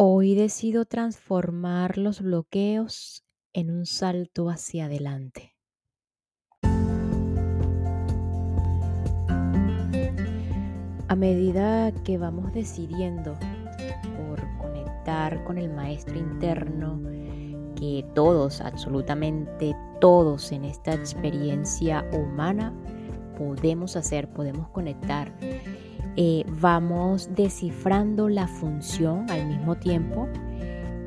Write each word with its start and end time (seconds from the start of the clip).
Hoy 0.00 0.36
decido 0.36 0.84
transformar 0.84 1.98
los 1.98 2.20
bloqueos 2.20 3.24
en 3.52 3.68
un 3.72 3.84
salto 3.84 4.48
hacia 4.48 4.84
adelante. 4.84 5.56
A 11.08 11.16
medida 11.16 11.92
que 12.04 12.16
vamos 12.16 12.52
decidiendo 12.52 13.36
por 14.16 14.40
conectar 14.58 15.42
con 15.42 15.58
el 15.58 15.68
maestro 15.68 16.16
interno, 16.16 17.02
que 17.74 18.06
todos, 18.14 18.60
absolutamente 18.60 19.74
todos 20.00 20.52
en 20.52 20.64
esta 20.64 20.94
experiencia 20.94 22.08
humana 22.12 22.72
podemos 23.36 23.96
hacer, 23.96 24.28
podemos 24.30 24.68
conectar 24.68 25.34
eh, 26.20 26.44
vamos 26.60 27.30
descifrando 27.36 28.28
la 28.28 28.48
función 28.48 29.30
al 29.30 29.46
mismo 29.46 29.76
tiempo 29.76 30.26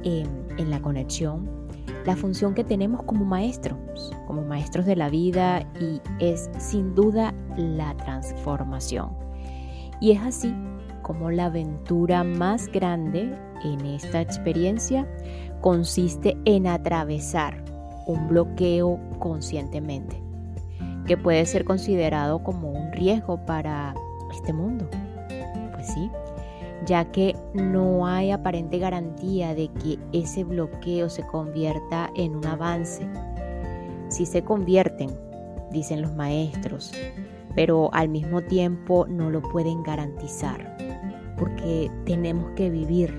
em, 0.04 0.26
en 0.58 0.70
la 0.70 0.82
conexión, 0.82 1.50
la 2.06 2.16
función 2.16 2.54
que 2.54 2.64
tenemos 2.64 3.04
como 3.04 3.26
maestros, 3.26 3.78
como 4.26 4.42
maestros 4.44 4.86
de 4.86 4.96
la 4.96 5.10
vida 5.10 5.68
y 5.82 6.00
es 6.20 6.50
sin 6.60 6.96
duda 6.96 7.34
la 7.58 7.94
transformación. 7.98 9.10
Y 10.00 10.12
es 10.12 10.22
así 10.22 10.56
como 11.02 11.30
la 11.30 11.48
aventura 11.48 12.24
más 12.24 12.68
grande 12.68 13.38
en 13.66 13.86
esta 13.86 14.22
experiencia 14.22 15.06
consiste 15.60 16.38
en 16.46 16.68
atravesar 16.68 17.66
un 18.08 18.30
bloqueo 18.30 18.98
conscientemente, 19.20 20.24
que 21.06 21.18
puede 21.18 21.46
ser 21.46 21.66
considerado 21.66 22.42
como 22.42 22.72
un 22.72 22.94
riesgo 22.94 23.46
para 23.46 23.94
este 24.32 24.54
mundo. 24.54 24.90
Sí, 25.84 26.12
ya 26.86 27.06
que 27.12 27.36
no 27.54 28.06
hay 28.06 28.32
aparente 28.32 28.80
garantía 28.80 29.54
de 29.54 29.70
que 29.70 30.00
ese 30.14 30.44
bloqueo 30.44 31.10
se 31.10 31.26
convierta 31.28 32.10
en 32.16 32.36
un 32.36 32.46
avance. 32.46 33.08
Sí 34.10 34.26
se 34.26 34.44
convierten, 34.44 35.10
dicen 35.72 36.02
los 36.02 36.14
maestros, 36.16 36.92
pero 37.56 37.90
al 37.94 38.10
mismo 38.10 38.42
tiempo 38.42 39.06
no 39.08 39.30
lo 39.30 39.42
pueden 39.42 39.84
garantizar, 39.84 40.78
porque 41.38 41.90
tenemos 42.06 42.52
que 42.52 42.70
vivir 42.70 43.14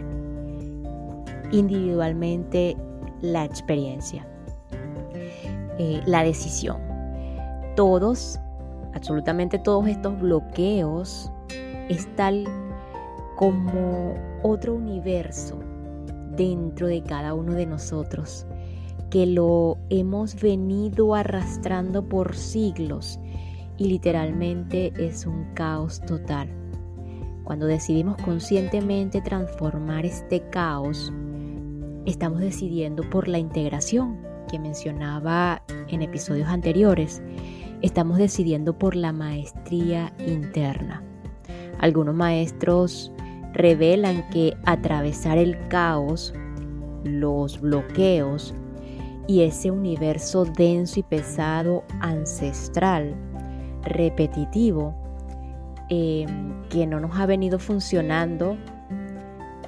individualmente 1.50 2.77
la 3.20 3.44
experiencia, 3.44 4.27
eh, 5.78 6.00
la 6.06 6.24
decisión. 6.24 6.78
Todos 7.77 8.38
absolutamente 8.94 9.58
todos 9.58 9.86
estos 9.86 10.18
bloqueos 10.20 11.30
es 11.88 12.06
tal 12.16 12.44
como 13.36 14.14
otro 14.42 14.75
universo 14.75 15.58
dentro 16.36 16.86
de 16.86 17.02
cada 17.02 17.34
uno 17.34 17.55
de 17.55 17.66
nosotros 17.66 18.47
que 19.11 19.27
lo 19.27 19.77
hemos 19.91 20.41
venido 20.41 21.14
arrastrando 21.14 22.08
por 22.08 22.34
siglos 22.34 23.20
y 23.77 23.86
literalmente 23.86 24.92
es 24.98 25.27
un 25.27 25.52
caos 25.55 26.00
total. 26.00 26.48
Cuando 27.44 27.66
decidimos 27.66 28.17
conscientemente 28.22 29.20
transformar 29.20 30.06
este 30.06 30.41
caos, 30.48 31.12
estamos 32.06 32.41
decidiendo 32.41 33.02
por 33.11 33.28
la 33.28 33.39
integración 33.39 34.19
que 34.50 34.58
mencionaba 34.58 35.62
en 35.89 36.00
episodios 36.00 36.48
anteriores 36.48 37.22
estamos 37.83 38.17
decidiendo 38.17 38.78
por 38.78 38.96
la 38.96 39.12
maestría 39.12 40.12
interna. 40.27 41.02
Algunos 41.83 42.14
maestros 42.14 43.12
revelan 43.52 44.28
que 44.30 44.56
atravesar 44.64 45.36
el 45.36 45.58
caos, 45.66 46.33
los 47.02 47.61
bloqueos 47.61 48.55
y 49.27 49.42
ese 49.42 49.72
universo 49.72 50.44
denso 50.44 51.00
y 51.00 51.02
pesado 51.02 51.83
ancestral, 52.00 53.17
repetitivo, 53.83 54.95
em, 55.89 56.62
que 56.68 56.86
no 56.86 57.01
nos 57.01 57.18
ha 57.18 57.27
venido 57.27 57.58
funcionando 57.58 58.56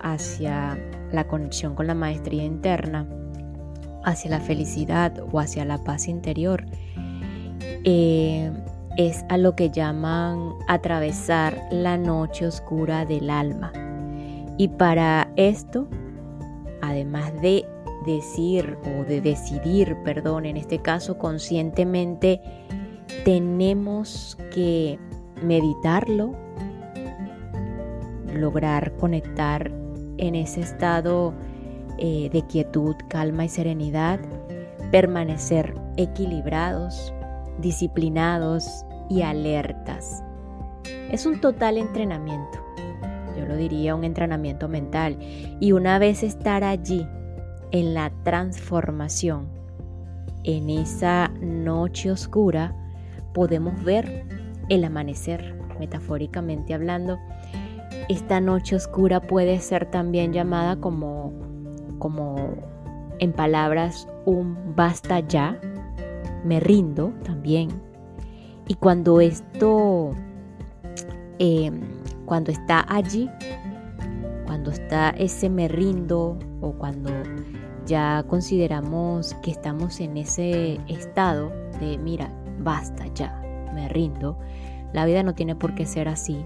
hacia 0.00 0.78
la 1.10 1.26
conexión 1.26 1.74
con 1.74 1.88
la 1.88 1.94
maestría 1.94 2.44
interna, 2.44 3.08
hacia 4.04 4.30
la 4.30 4.40
felicidad 4.40 5.18
o 5.32 5.40
hacia 5.40 5.64
la 5.64 5.78
paz 5.78 6.06
interior, 6.06 6.64
eh, 7.82 8.52
es 8.96 9.24
a 9.28 9.36
lo 9.36 9.56
que 9.56 9.70
llaman 9.70 10.54
atravesar 10.68 11.60
la 11.70 11.96
noche 11.96 12.46
oscura 12.46 13.04
del 13.04 13.30
alma. 13.30 13.72
Y 14.56 14.68
para 14.68 15.32
esto, 15.36 15.88
además 16.80 17.32
de 17.40 17.66
decir 18.06 18.76
o 18.84 19.04
de 19.04 19.20
decidir, 19.20 19.96
perdón, 20.04 20.46
en 20.46 20.56
este 20.56 20.78
caso 20.78 21.18
conscientemente, 21.18 22.40
tenemos 23.24 24.38
que 24.52 24.98
meditarlo, 25.42 26.34
lograr 28.32 28.92
conectar 28.96 29.70
en 30.18 30.34
ese 30.34 30.60
estado 30.60 31.34
eh, 31.98 32.28
de 32.32 32.42
quietud, 32.46 32.94
calma 33.08 33.44
y 33.44 33.48
serenidad, 33.48 34.20
permanecer 34.90 35.74
equilibrados, 35.96 37.12
disciplinados 37.58 38.84
y 39.08 39.22
alertas. 39.22 40.22
Es 41.10 41.26
un 41.26 41.40
total 41.40 41.78
entrenamiento, 41.78 42.58
yo 43.38 43.46
lo 43.46 43.56
diría 43.56 43.94
un 43.94 44.04
entrenamiento 44.04 44.68
mental. 44.68 45.18
Y 45.60 45.72
una 45.72 45.98
vez 45.98 46.22
estar 46.22 46.64
allí, 46.64 47.06
en 47.74 47.92
la 47.92 48.12
transformación, 48.22 49.48
en 50.44 50.70
esa 50.70 51.28
noche 51.40 52.12
oscura, 52.12 52.72
podemos 53.32 53.82
ver 53.82 54.26
el 54.68 54.84
amanecer, 54.84 55.58
metafóricamente 55.80 56.72
hablando. 56.72 57.18
Esta 58.08 58.40
noche 58.40 58.76
oscura 58.76 59.20
puede 59.20 59.58
ser 59.58 59.90
también 59.90 60.32
llamada 60.32 60.76
como, 60.76 61.32
como 61.98 62.36
en 63.18 63.32
palabras, 63.32 64.06
un 64.24 64.76
basta 64.76 65.18
ya, 65.18 65.58
me 66.44 66.60
rindo 66.60 67.12
también. 67.24 67.68
Y 68.68 68.74
cuando 68.74 69.20
esto, 69.20 70.12
em, 71.38 71.80
cuando 72.24 72.52
está 72.52 72.84
allí, 72.88 73.28
cuando 74.46 74.70
está 74.70 75.10
ese 75.10 75.50
me 75.50 75.68
rindo 75.68 76.38
o 76.60 76.72
cuando 76.72 77.10
ya 77.86 78.24
consideramos 78.28 79.34
que 79.42 79.50
estamos 79.50 80.00
en 80.00 80.16
ese 80.16 80.80
estado 80.88 81.50
de, 81.80 81.98
mira, 81.98 82.30
basta 82.60 83.06
ya, 83.14 83.42
me 83.74 83.88
rindo, 83.88 84.38
la 84.92 85.04
vida 85.04 85.22
no 85.22 85.34
tiene 85.34 85.54
por 85.54 85.74
qué 85.74 85.84
ser 85.84 86.08
así, 86.08 86.44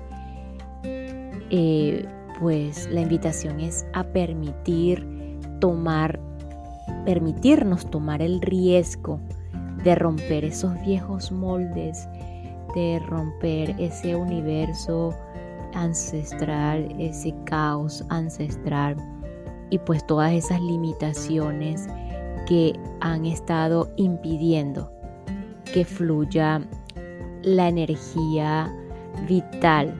eh, 1.50 2.08
pues 2.40 2.88
la 2.90 3.00
invitación 3.00 3.60
es 3.60 3.86
a 3.92 4.04
permitir 4.04 5.06
tomar, 5.60 6.18
permitirnos 7.04 7.88
tomar 7.88 8.22
el 8.22 8.40
riesgo 8.40 9.20
de 9.84 9.94
romper 9.94 10.44
esos 10.44 10.78
viejos 10.80 11.30
moldes, 11.32 12.08
de 12.74 13.00
romper 13.06 13.74
ese 13.78 14.16
universo 14.16 15.14
ancestral, 15.74 16.94
ese 16.98 17.34
caos 17.44 18.04
ancestral 18.08 18.96
y 19.70 19.78
pues 19.78 20.06
todas 20.06 20.32
esas 20.32 20.60
limitaciones 20.60 21.86
que 22.46 22.78
han 23.00 23.26
estado 23.26 23.88
impidiendo 23.96 24.90
que 25.72 25.84
fluya 25.84 26.62
la 27.42 27.68
energía 27.68 28.72
vital 29.28 29.94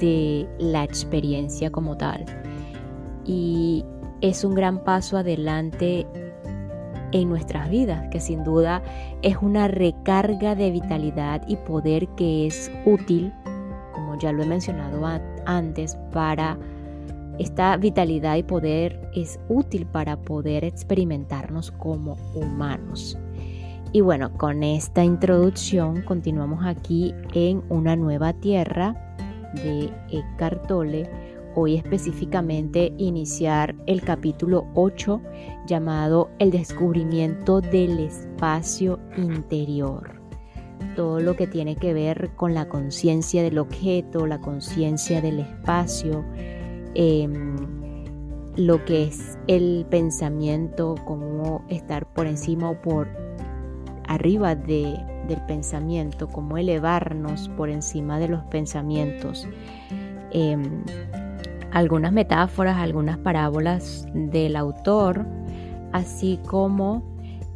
de 0.00 0.46
la 0.58 0.84
experiencia 0.84 1.70
como 1.70 1.96
tal. 1.96 2.24
Y 3.24 3.84
es 4.20 4.44
un 4.44 4.54
gran 4.54 4.84
paso 4.84 5.16
adelante 5.16 6.06
en 7.20 7.28
nuestras 7.28 7.70
vidas, 7.70 8.08
que 8.10 8.20
sin 8.20 8.44
duda 8.44 8.82
es 9.22 9.36
una 9.40 9.68
recarga 9.68 10.54
de 10.54 10.70
vitalidad 10.70 11.42
y 11.48 11.56
poder 11.56 12.08
que 12.08 12.46
es 12.46 12.70
útil, 12.84 13.32
como 13.92 14.18
ya 14.18 14.32
lo 14.32 14.42
he 14.42 14.46
mencionado 14.46 15.04
antes, 15.46 15.96
para 16.12 16.58
esta 17.38 17.76
vitalidad 17.76 18.36
y 18.36 18.42
poder 18.42 19.10
es 19.14 19.38
útil 19.48 19.86
para 19.86 20.16
poder 20.16 20.64
experimentarnos 20.64 21.70
como 21.72 22.16
humanos. 22.34 23.18
Y 23.92 24.00
bueno, 24.00 24.32
con 24.32 24.62
esta 24.62 25.04
introducción 25.04 26.02
continuamos 26.02 26.64
aquí 26.66 27.14
en 27.34 27.62
una 27.68 27.96
nueva 27.96 28.32
tierra 28.34 28.94
de 29.54 29.90
Eckhart 30.10 30.66
Tolle 30.66 31.08
hoy 31.56 31.76
específicamente 31.76 32.92
iniciar 32.98 33.74
el 33.86 34.02
capítulo 34.02 34.66
8 34.74 35.20
llamado 35.66 36.30
El 36.38 36.50
descubrimiento 36.50 37.60
del 37.60 37.98
espacio 37.98 39.00
interior. 39.16 40.20
Todo 40.94 41.18
lo 41.20 41.34
que 41.34 41.46
tiene 41.46 41.76
que 41.76 41.94
ver 41.94 42.30
con 42.36 42.54
la 42.54 42.68
conciencia 42.68 43.42
del 43.42 43.58
objeto, 43.58 44.26
la 44.26 44.40
conciencia 44.40 45.22
del 45.22 45.40
espacio, 45.40 46.24
em, 46.94 47.56
lo 48.56 48.84
que 48.84 49.04
es 49.04 49.38
el 49.46 49.86
pensamiento, 49.88 50.94
cómo 51.06 51.64
estar 51.68 52.06
por 52.12 52.26
encima 52.26 52.70
o 52.70 52.80
por 52.82 53.08
arriba 54.06 54.54
de, 54.54 54.94
del 55.26 55.40
pensamiento, 55.46 56.28
cómo 56.28 56.58
elevarnos 56.58 57.48
por 57.56 57.70
encima 57.70 58.18
de 58.18 58.28
los 58.28 58.44
pensamientos. 58.44 59.48
Em, 60.32 60.84
algunas 61.72 62.12
metáforas, 62.12 62.76
algunas 62.76 63.18
parábolas 63.18 64.06
del 64.14 64.56
autor, 64.56 65.26
así 65.92 66.38
como 66.46 67.02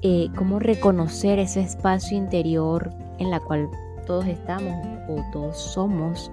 eh, 0.03 0.29
cómo 0.37 0.59
reconocer 0.59 1.39
ese 1.39 1.61
espacio 1.61 2.17
interior 2.17 2.91
en 3.19 3.31
la 3.31 3.41
cual 3.41 3.69
todos 4.07 4.27
estamos 4.27 4.75
o 5.09 5.23
todos 5.33 5.59
somos, 5.59 6.33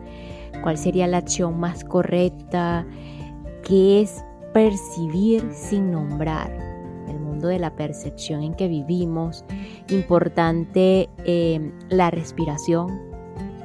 cuál 0.64 0.78
sería 0.78 1.08
la 1.08 1.18
acción 1.18 1.60
más 1.60 1.84
correcta, 1.84 2.86
qué 3.64 4.02
es 4.02 4.24
percibir 4.54 5.48
sin 5.52 5.92
nombrar, 5.92 6.52
el 7.08 7.20
mundo 7.20 7.48
de 7.50 7.60
la 7.60 7.76
percepción 7.76 8.42
en 8.42 8.54
que 8.54 8.68
vivimos, 8.68 9.46
importante 9.90 11.10
eh, 11.26 11.72
la 11.90 12.10
respiración, 12.10 13.00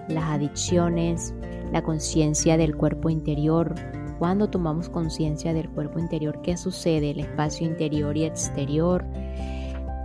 las 0.09 0.25
adicciones, 0.25 1.35
la 1.73 1.83
conciencia 1.83 2.57
del 2.57 2.77
cuerpo 2.77 3.09
interior. 3.09 3.75
Cuando 4.23 4.49
tomamos 4.49 4.89
conciencia 4.89 5.53
del 5.53 5.69
cuerpo 5.69 5.99
interior, 5.99 6.43
¿qué 6.43 6.57
sucede? 6.57 7.11
El 7.11 7.19
espacio 7.19 7.67
interior 7.67 8.17
y 8.17 8.25
exterior, 8.25 9.05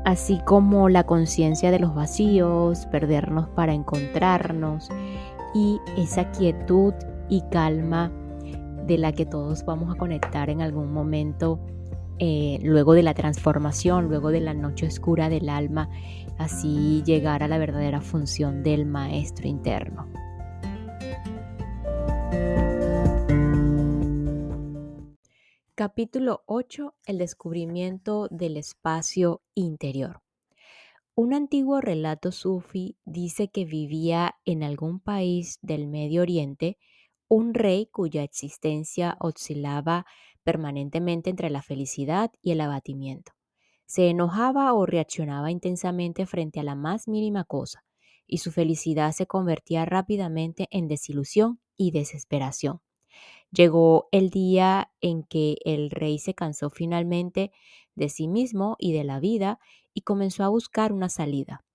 así 0.05 0.41
como 0.43 0.89
la 0.89 1.03
conciencia 1.03 1.69
de 1.69 1.77
los 1.77 1.93
vacíos, 1.93 2.87
perdernos 2.87 3.47
para 3.49 3.75
encontrarnos 3.75 4.89
y 5.53 5.79
esa 5.97 6.31
quietud 6.31 6.95
y 7.29 7.43
calma 7.51 8.11
de 8.87 8.97
la 8.97 9.11
que 9.11 9.27
todos 9.27 9.63
vamos 9.65 9.93
a 9.93 9.99
conectar 9.99 10.49
en 10.49 10.63
algún 10.63 10.91
momento 10.91 11.59
eh, 12.17 12.57
luego 12.63 12.95
de 12.95 13.03
la 13.03 13.13
transformación, 13.13 14.07
luego 14.07 14.31
de 14.31 14.39
la 14.39 14.55
noche 14.55 14.87
oscura 14.87 15.29
del 15.29 15.47
alma, 15.47 15.91
así 16.39 17.03
llegar 17.05 17.43
a 17.43 17.47
la 17.47 17.59
verdadera 17.59 18.01
función 18.01 18.63
del 18.63 18.87
maestro 18.87 19.47
interno. 19.47 20.07
Capítulo 25.79 26.41
8. 26.47 26.95
El 27.06 27.19
descubrimiento 27.19 28.27
del 28.31 28.57
espacio 28.57 29.44
interior. 29.53 30.24
Un 31.13 31.35
antiguo 31.35 31.81
relato 31.81 32.31
sufi 32.31 32.97
dice 33.06 33.50
que 33.50 33.63
vivía 33.63 34.38
en 34.44 34.63
algún 34.63 35.00
país 35.00 35.59
del 35.62 35.85
Medio 35.88 36.24
Oriente 36.24 36.79
un 37.27 37.53
rey 37.53 37.85
cuya 37.91 38.24
existencia 38.24 39.18
oscilaba 39.19 40.07
permanentemente 40.44 41.29
entre 41.29 41.51
la 41.51 41.62
felicidad 41.62 42.31
y 42.41 42.53
el 42.53 42.62
abatimiento. 42.62 43.33
Se 43.85 44.09
enojaba 44.09 44.73
o 44.73 44.88
reaccionaba 44.88 45.51
intensamente 45.51 46.25
frente 46.25 46.59
a 46.59 46.63
la 46.63 46.73
más 46.73 47.07
mínima 47.07 47.44
cosa, 47.44 47.85
y 48.25 48.39
su 48.39 48.51
felicidad 48.51 49.12
se 49.12 49.27
convertía 49.27 49.85
rápidamente 49.85 50.68
en 50.71 50.88
desilusión 50.88 51.62
y 51.75 51.91
desesperación. 51.91 52.81
Llegó 53.57 54.07
el 54.12 54.30
día 54.30 54.92
en 55.01 55.24
que 55.24 55.57
el 55.65 55.89
rey 55.89 56.19
se 56.19 56.36
cansó 56.36 56.69
finalmente 56.69 57.51
de 57.95 58.07
sí 58.07 58.27
mismo 58.27 58.75
y 58.77 58.94
de 58.94 59.04
la 59.04 59.19
vida 59.19 59.59
y 59.95 60.01
comenzó 60.01 60.44
a 60.44 60.50
buscar 60.50 60.94
una 60.94 61.09
salida. 61.09 61.65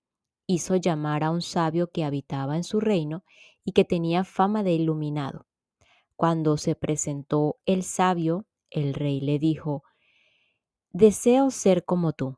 Hizo 0.47 0.77
llamar 0.77 1.25
a 1.25 1.31
un 1.31 1.41
sabio 1.41 1.91
que 1.91 2.05
habitaba 2.05 2.55
en 2.55 2.63
su 2.63 2.79
reino 2.79 3.25
y 3.65 3.73
que 3.73 3.83
tenía 3.83 4.23
fama 4.23 4.63
de 4.63 4.71
iluminado. 4.71 5.45
Cuando 6.15 6.55
se 6.55 6.75
presentó 6.75 7.57
el 7.65 7.83
sabio, 7.83 8.45
el 8.69 8.93
rey 8.93 9.19
le 9.19 9.37
dijo, 9.37 9.83
Deseo 10.91 11.51
ser 11.51 11.83
como 11.83 12.13
tú. 12.13 12.37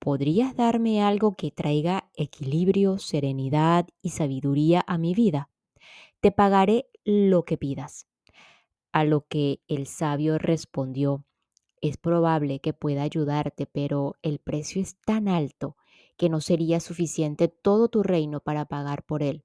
¿Podrías 0.00 0.56
darme 0.56 1.04
algo 1.04 1.36
que 1.36 1.52
traiga 1.52 2.10
equilibrio, 2.14 2.98
serenidad 2.98 3.86
y 4.02 4.10
sabiduría 4.10 4.82
a 4.88 4.98
mi 4.98 5.14
vida? 5.14 5.50
Te 6.18 6.32
pagaré 6.32 6.88
lo 7.04 7.44
que 7.44 7.58
pidas. 7.58 8.08
A 8.96 9.04
lo 9.04 9.26
que 9.26 9.60
el 9.68 9.86
sabio 9.86 10.38
respondió, 10.38 11.26
es 11.82 11.98
probable 11.98 12.60
que 12.60 12.72
pueda 12.72 13.02
ayudarte, 13.02 13.66
pero 13.66 14.14
el 14.22 14.38
precio 14.38 14.80
es 14.80 14.96
tan 15.02 15.28
alto 15.28 15.76
que 16.16 16.30
no 16.30 16.40
sería 16.40 16.80
suficiente 16.80 17.48
todo 17.48 17.88
tu 17.88 18.02
reino 18.02 18.40
para 18.40 18.64
pagar 18.64 19.02
por 19.02 19.22
él. 19.22 19.44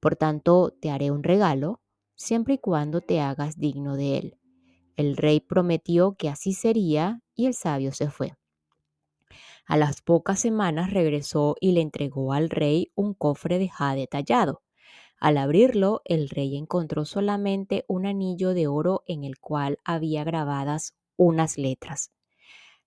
Por 0.00 0.16
tanto, 0.16 0.74
te 0.80 0.90
haré 0.90 1.10
un 1.10 1.22
regalo, 1.22 1.82
siempre 2.16 2.54
y 2.54 2.58
cuando 2.60 3.02
te 3.02 3.20
hagas 3.20 3.58
digno 3.58 3.94
de 3.94 4.16
él. 4.16 4.38
El 4.96 5.18
rey 5.18 5.40
prometió 5.40 6.14
que 6.14 6.30
así 6.30 6.54
sería 6.54 7.20
y 7.34 7.44
el 7.44 7.52
sabio 7.52 7.92
se 7.92 8.08
fue. 8.08 8.36
A 9.66 9.76
las 9.76 10.00
pocas 10.00 10.40
semanas 10.40 10.94
regresó 10.94 11.56
y 11.60 11.72
le 11.72 11.82
entregó 11.82 12.32
al 12.32 12.48
rey 12.48 12.90
un 12.94 13.12
cofre 13.12 13.58
de 13.58 13.68
jade 13.68 14.06
tallado. 14.06 14.62
Al 15.20 15.36
abrirlo, 15.36 16.00
el 16.04 16.28
rey 16.28 16.56
encontró 16.56 17.04
solamente 17.04 17.84
un 17.88 18.06
anillo 18.06 18.54
de 18.54 18.68
oro 18.68 19.02
en 19.06 19.24
el 19.24 19.38
cual 19.38 19.78
había 19.84 20.22
grabadas 20.24 20.94
unas 21.16 21.58
letras. 21.58 22.12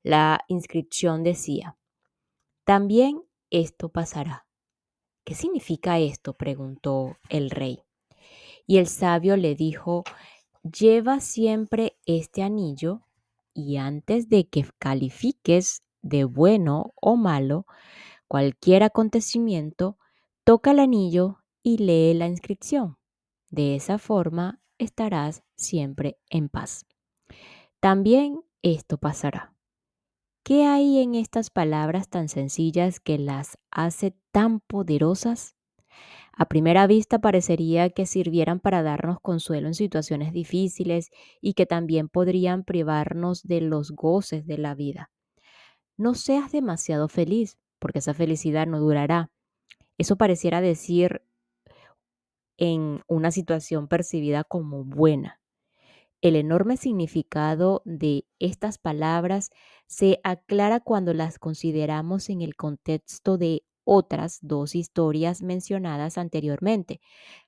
La 0.01 0.43
inscripción 0.47 1.23
decía, 1.23 1.77
también 2.63 3.21
esto 3.49 3.89
pasará. 3.89 4.47
¿Qué 5.25 5.35
significa 5.35 5.99
esto? 5.99 6.33
preguntó 6.33 7.17
el 7.29 7.49
rey. 7.49 7.83
Y 8.65 8.77
el 8.77 8.87
sabio 8.87 9.35
le 9.35 9.55
dijo, 9.55 10.03
lleva 10.63 11.19
siempre 11.19 11.97
este 12.05 12.43
anillo 12.43 13.01
y 13.53 13.77
antes 13.77 14.29
de 14.29 14.47
que 14.47 14.65
califiques 14.79 15.83
de 16.01 16.23
bueno 16.23 16.93
o 16.95 17.17
malo 17.17 17.65
cualquier 18.27 18.83
acontecimiento, 18.83 19.97
toca 20.45 20.71
el 20.71 20.79
anillo 20.79 21.40
y 21.63 21.77
lee 21.77 22.13
la 22.13 22.27
inscripción. 22.27 22.97
De 23.49 23.75
esa 23.75 23.97
forma 23.97 24.61
estarás 24.77 25.43
siempre 25.55 26.17
en 26.29 26.49
paz. 26.49 26.85
También 27.79 28.41
esto 28.61 28.97
pasará. 28.97 29.53
¿Qué 30.43 30.65
hay 30.65 30.99
en 30.99 31.15
estas 31.15 31.49
palabras 31.49 32.09
tan 32.09 32.27
sencillas 32.27 32.99
que 32.99 33.19
las 33.19 33.57
hace 33.69 34.15
tan 34.31 34.59
poderosas? 34.59 35.55
A 36.33 36.45
primera 36.45 36.87
vista 36.87 37.19
parecería 37.19 37.89
que 37.89 38.05
sirvieran 38.05 38.59
para 38.59 38.81
darnos 38.81 39.19
consuelo 39.19 39.67
en 39.67 39.75
situaciones 39.75 40.33
difíciles 40.33 41.11
y 41.41 41.53
que 41.53 41.65
también 41.65 42.09
podrían 42.09 42.63
privarnos 42.63 43.43
de 43.43 43.61
los 43.61 43.91
goces 43.91 44.47
de 44.47 44.57
la 44.57 44.73
vida. 44.73 45.11
No 45.97 46.15
seas 46.15 46.51
demasiado 46.51 47.07
feliz, 47.07 47.59
porque 47.77 47.99
esa 47.99 48.13
felicidad 48.13 48.65
no 48.65 48.79
durará. 48.79 49.29
Eso 49.97 50.15
pareciera 50.15 50.61
decir 50.61 51.21
en 52.61 53.01
una 53.07 53.31
situación 53.31 53.87
percibida 53.87 54.43
como 54.43 54.83
buena. 54.83 55.39
El 56.21 56.35
enorme 56.35 56.77
significado 56.77 57.81
de 57.85 58.27
estas 58.37 58.77
palabras 58.77 59.49
se 59.87 60.19
aclara 60.23 60.79
cuando 60.79 61.15
las 61.15 61.39
consideramos 61.39 62.29
en 62.29 62.41
el 62.41 62.55
contexto 62.55 63.39
de 63.39 63.63
otras 63.83 64.37
dos 64.43 64.75
historias 64.75 65.41
mencionadas 65.41 66.19
anteriormente. 66.19 67.01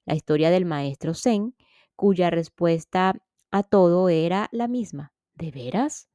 La 0.04 0.16
historia 0.16 0.50
del 0.50 0.66
maestro 0.66 1.14
Zen, 1.14 1.56
cuya 1.96 2.32
respuesta 2.32 3.14
a 3.52 3.62
todo 3.62 4.10
era 4.10 4.50
la 4.52 4.68
misma. 4.68 5.14
¿De 5.36 5.52
veras? 5.52 6.10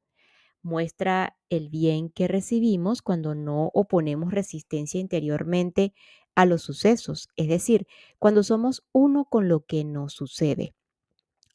Muestra 0.61 1.37
el 1.47 1.69
bien 1.69 2.09
que 2.09 2.27
recibimos 2.27 3.01
cuando 3.01 3.33
no 3.33 3.71
oponemos 3.73 4.33
resistencia 4.33 4.99
interiormente 4.99 5.93
a 6.39 6.45
los 6.45 6.61
sucesos, 6.61 7.27
es 7.35 7.49
decir, 7.49 7.85
cuando 8.17 8.43
somos 8.43 8.85
uno 8.93 9.25
con 9.25 9.49
lo 9.49 9.65
que 9.65 9.83
nos 9.83 10.13
sucede. 10.13 10.73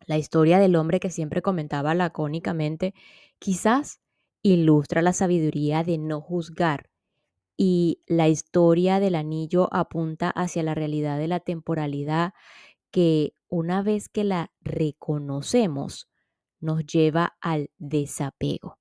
La 0.04 0.18
historia 0.18 0.58
del 0.58 0.76
hombre 0.76 1.00
que 1.00 1.08
siempre 1.08 1.40
comentaba 1.40 1.94
lacónicamente 1.94 2.92
quizás 3.38 4.00
ilustra 4.42 5.00
la 5.00 5.14
sabiduría 5.14 5.84
de 5.84 5.96
no 5.96 6.20
juzgar 6.20 6.90
y 7.56 8.02
la 8.06 8.28
historia 8.28 9.00
del 9.00 9.14
anillo 9.14 9.72
apunta 9.72 10.28
hacia 10.28 10.62
la 10.62 10.74
realidad 10.74 11.18
de 11.18 11.28
la 11.28 11.40
temporalidad 11.40 12.34
que 12.90 13.32
una 13.48 13.82
vez 13.82 14.10
que 14.10 14.24
la 14.24 14.52
reconocemos 14.60 16.10
nos 16.60 16.84
lleva 16.84 17.38
al 17.40 17.70
desapego. 17.78 18.76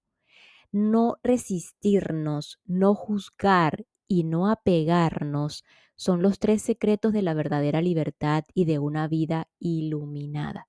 No 0.73 1.15
resistirnos, 1.23 2.59
no 2.65 2.93
juzgar 2.93 3.85
y 4.07 4.23
no 4.23 4.49
apegarnos 4.49 5.63
son 6.03 6.21
los 6.21 6.37
tres 6.37 6.61
secretos 6.61 7.13
de 7.13 7.21
la 7.21 7.33
verdadera 7.33 7.81
libertad 7.81 8.43
y 8.53 8.65
de 8.65 8.77
una 8.77 9.07
vida 9.07 9.47
iluminada. 9.57 10.67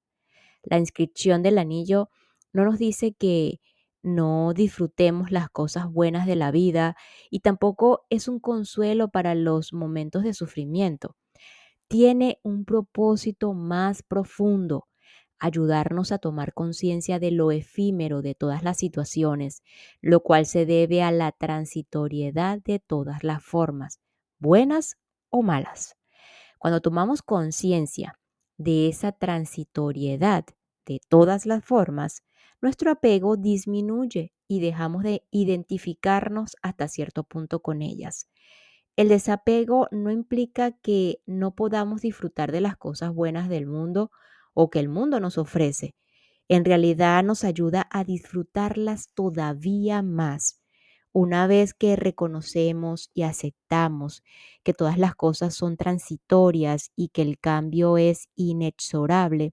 La 0.62 0.78
inscripción 0.78 1.42
del 1.42 1.58
anillo 1.58 2.08
no 2.52 2.64
nos 2.64 2.78
dice 2.78 3.14
que 3.14 3.60
no 4.00 4.52
disfrutemos 4.54 5.32
las 5.32 5.50
cosas 5.50 5.90
buenas 5.90 6.28
de 6.28 6.36
la 6.36 6.52
vida 6.52 6.94
y 7.30 7.40
tampoco 7.40 8.06
es 8.10 8.28
un 8.28 8.38
consuelo 8.38 9.08
para 9.08 9.34
los 9.34 9.72
momentos 9.72 10.22
de 10.22 10.34
sufrimiento. 10.34 11.16
Tiene 11.88 12.38
un 12.44 12.64
propósito 12.64 13.54
más 13.54 14.04
profundo, 14.04 14.86
ayudarnos 15.40 16.12
a 16.12 16.18
tomar 16.18 16.54
conciencia 16.54 17.18
de 17.18 17.32
lo 17.32 17.50
efímero 17.50 18.22
de 18.22 18.36
todas 18.36 18.62
las 18.62 18.76
situaciones, 18.78 19.64
lo 20.00 20.20
cual 20.20 20.46
se 20.46 20.64
debe 20.64 21.02
a 21.02 21.10
la 21.10 21.32
transitoriedad 21.32 22.60
de 22.64 22.78
todas 22.78 23.24
las 23.24 23.42
formas, 23.42 23.98
buenas 24.38 24.96
o 25.34 25.42
malas. 25.42 25.96
Cuando 26.58 26.80
tomamos 26.80 27.22
conciencia 27.22 28.18
de 28.56 28.88
esa 28.88 29.12
transitoriedad 29.12 30.44
de 30.86 31.00
todas 31.08 31.46
las 31.46 31.64
formas, 31.64 32.22
nuestro 32.60 32.90
apego 32.92 33.36
disminuye 33.36 34.32
y 34.48 34.60
dejamos 34.60 35.02
de 35.02 35.24
identificarnos 35.32 36.56
hasta 36.62 36.88
cierto 36.88 37.24
punto 37.24 37.60
con 37.60 37.82
ellas. 37.82 38.28
El 38.96 39.08
desapego 39.08 39.88
no 39.90 40.10
implica 40.10 40.72
que 40.72 41.20
no 41.26 41.54
podamos 41.54 42.02
disfrutar 42.02 42.52
de 42.52 42.60
las 42.60 42.76
cosas 42.76 43.12
buenas 43.12 43.48
del 43.48 43.66
mundo 43.66 44.10
o 44.54 44.70
que 44.70 44.80
el 44.80 44.88
mundo 44.88 45.20
nos 45.20 45.38
ofrece. 45.38 45.96
En 46.48 46.64
realidad 46.64 47.24
nos 47.24 47.44
ayuda 47.44 47.88
a 47.90 48.04
disfrutarlas 48.04 49.10
todavía 49.14 50.02
más. 50.02 50.63
Una 51.16 51.46
vez 51.46 51.74
que 51.74 51.94
reconocemos 51.94 53.08
y 53.14 53.22
aceptamos 53.22 54.24
que 54.64 54.74
todas 54.74 54.98
las 54.98 55.14
cosas 55.14 55.54
son 55.54 55.76
transitorias 55.76 56.90
y 56.96 57.08
que 57.08 57.22
el 57.22 57.38
cambio 57.38 57.98
es 57.98 58.28
inexorable, 58.34 59.52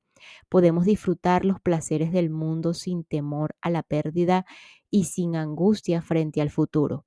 podemos 0.50 0.86
disfrutar 0.86 1.46
los 1.46 1.62
placeres 1.62 2.12
del 2.12 2.32
mundo 2.32 2.74
sin 2.74 3.04
temor 3.04 3.56
a 3.62 3.70
la 3.70 3.84
pérdida 3.84 4.46
y 4.90 5.04
sin 5.04 5.36
angustia 5.36 6.02
frente 6.02 6.42
al 6.42 6.50
futuro. 6.50 7.06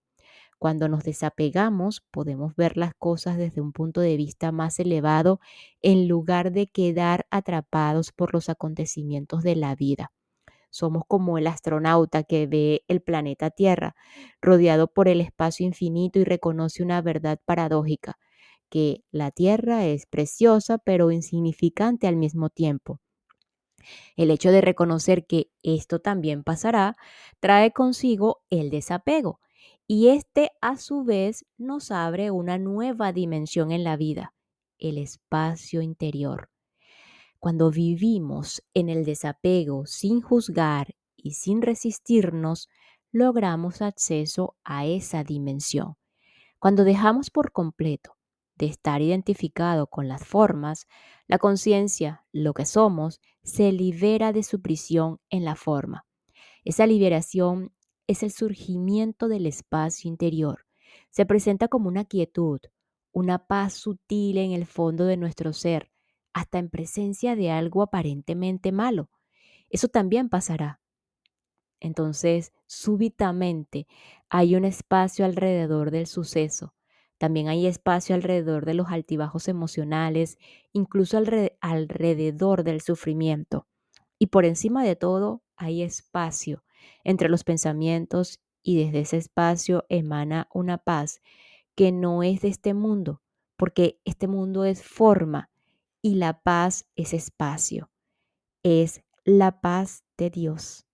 Cuando 0.58 0.88
nos 0.88 1.02
desapegamos, 1.02 2.02
podemos 2.12 2.54
ver 2.56 2.76
las 2.76 2.94
cosas 2.94 3.36
desde 3.36 3.60
un 3.60 3.72
punto 3.72 4.00
de 4.00 4.16
vista 4.16 4.52
más 4.52 4.78
elevado 4.78 5.40
en 5.82 6.06
lugar 6.06 6.52
de 6.52 6.68
quedar 6.68 7.26
atrapados 7.30 8.12
por 8.12 8.32
los 8.32 8.48
acontecimientos 8.48 9.42
de 9.42 9.56
la 9.56 9.74
vida. 9.74 10.12
Somos 10.74 11.04
como 11.06 11.38
el 11.38 11.46
astronauta 11.46 12.24
que 12.24 12.46
ve 12.48 12.82
el 12.88 13.00
planeta 13.00 13.50
Tierra 13.50 13.94
rodeado 14.42 14.88
por 14.88 15.06
el 15.08 15.20
espacio 15.20 15.64
infinito 15.64 16.18
y 16.18 16.24
reconoce 16.24 16.82
una 16.82 17.00
verdad 17.00 17.38
paradójica, 17.44 18.18
que 18.70 19.04
la 19.12 19.30
Tierra 19.30 19.86
es 19.86 20.06
preciosa 20.06 20.78
pero 20.78 21.12
insignificante 21.12 22.08
al 22.08 22.16
mismo 22.16 22.50
tiempo. 22.50 23.00
El 24.16 24.30
hecho 24.30 24.50
de 24.50 24.60
reconocer 24.60 25.26
que 25.26 25.50
esto 25.62 26.00
también 26.00 26.42
pasará 26.42 26.96
trae 27.40 27.72
consigo 27.72 28.42
el 28.50 28.70
desapego 28.70 29.40
y 29.86 30.08
este 30.08 30.50
a 30.60 30.76
su 30.78 31.04
vez 31.04 31.44
nos 31.58 31.90
abre 31.90 32.30
una 32.30 32.58
nueva 32.58 33.12
dimensión 33.12 33.70
en 33.70 33.84
la 33.84 33.96
vida, 33.96 34.34
el 34.78 34.98
espacio 34.98 35.82
interior. 35.82 36.48
Cuando 37.44 37.70
vivimos 37.70 38.62
en 38.72 38.88
el 38.88 39.04
desapego 39.04 39.84
sin 39.84 40.22
juzgar 40.22 40.94
y 41.14 41.32
sin 41.32 41.60
resistirnos, 41.60 42.70
logramos 43.12 43.82
acceso 43.82 44.56
a 44.64 44.86
esa 44.86 45.24
dimensión. 45.24 45.98
Cuando 46.58 46.84
dejamos 46.84 47.28
por 47.28 47.52
completo 47.52 48.16
de 48.54 48.64
estar 48.64 49.02
identificado 49.02 49.88
con 49.88 50.08
las 50.08 50.24
formas, 50.24 50.86
la 51.26 51.36
conciencia, 51.36 52.24
lo 52.32 52.54
que 52.54 52.64
somos, 52.64 53.20
se 53.42 53.72
libera 53.72 54.32
de 54.32 54.42
su 54.42 54.62
prisión 54.62 55.20
en 55.28 55.44
la 55.44 55.54
forma. 55.54 56.06
Esa 56.64 56.86
liberación 56.86 57.74
es 58.06 58.22
el 58.22 58.30
surgimiento 58.30 59.28
del 59.28 59.44
espacio 59.44 60.08
interior. 60.08 60.64
Se 61.10 61.26
presenta 61.26 61.68
como 61.68 61.88
una 61.88 62.06
quietud, 62.06 62.60
una 63.12 63.46
paz 63.46 63.74
sutil 63.74 64.38
en 64.38 64.52
el 64.52 64.64
fondo 64.64 65.04
de 65.04 65.18
nuestro 65.18 65.52
ser, 65.52 65.90
hasta 66.34 66.58
en 66.58 66.68
presencia 66.68 67.36
de 67.36 67.50
algo 67.50 67.82
aparentemente 67.82 68.72
malo. 68.72 69.08
Eso 69.70 69.88
también 69.88 70.28
pasará. 70.28 70.80
Entonces, 71.80 72.52
súbitamente 72.66 73.86
hay 74.28 74.56
un 74.56 74.64
espacio 74.64 75.24
alrededor 75.24 75.90
del 75.90 76.06
suceso. 76.06 76.74
También 77.18 77.48
hay 77.48 77.66
espacio 77.66 78.14
alrededor 78.14 78.66
de 78.66 78.74
los 78.74 78.88
altibajos 78.88 79.48
emocionales, 79.48 80.38
incluso 80.72 81.18
alrededor 81.60 82.64
del 82.64 82.80
sufrimiento. 82.80 83.66
Y 84.18 84.26
por 84.26 84.44
encima 84.44 84.84
de 84.84 84.96
todo, 84.96 85.42
hay 85.56 85.82
espacio 85.82 86.64
entre 87.04 87.28
los 87.28 87.44
pensamientos 87.44 88.40
y 88.62 88.82
desde 88.82 89.00
ese 89.00 89.18
espacio 89.18 89.84
emana 89.88 90.48
una 90.52 90.78
paz 90.78 91.20
que 91.74 91.92
no 91.92 92.22
es 92.22 92.40
de 92.40 92.48
este 92.48 92.74
mundo, 92.74 93.22
porque 93.56 94.00
este 94.04 94.26
mundo 94.26 94.64
es 94.64 94.82
forma 94.82 95.50
y 96.04 96.16
la 96.16 96.42
paz 96.42 96.84
es 96.96 97.14
espacio, 97.14 97.90
es 98.62 99.00
la 99.24 99.62
paz 99.62 100.04
de 100.18 100.28
Dios. 100.28 100.84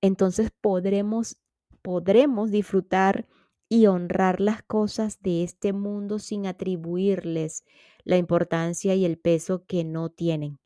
Entonces 0.00 0.52
podremos 0.60 1.36
podremos 1.82 2.52
disfrutar 2.52 3.26
y 3.68 3.88
honrar 3.88 4.40
las 4.40 4.62
cosas 4.62 5.20
de 5.20 5.42
este 5.42 5.72
mundo 5.72 6.20
sin 6.20 6.46
atribuirles 6.46 7.64
la 8.04 8.18
importancia 8.18 8.94
y 8.94 9.04
el 9.04 9.18
peso 9.18 9.64
que 9.66 9.82
no 9.82 10.10
tienen. 10.10 10.60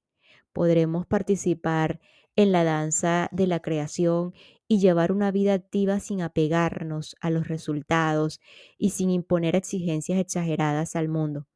Podremos 0.52 1.06
participar 1.06 2.00
en 2.36 2.52
la 2.52 2.64
danza 2.64 3.30
de 3.32 3.46
la 3.46 3.60
creación 3.60 4.34
y 4.68 4.78
llevar 4.78 5.10
una 5.10 5.30
vida 5.30 5.54
activa 5.54 6.00
sin 6.00 6.20
apegarnos 6.20 7.16
a 7.22 7.30
los 7.30 7.48
resultados 7.48 8.40
y 8.76 8.90
sin 8.90 9.08
imponer 9.08 9.56
exigencias 9.56 10.18
exageradas 10.18 10.96
al 10.96 11.08
mundo. 11.08 11.46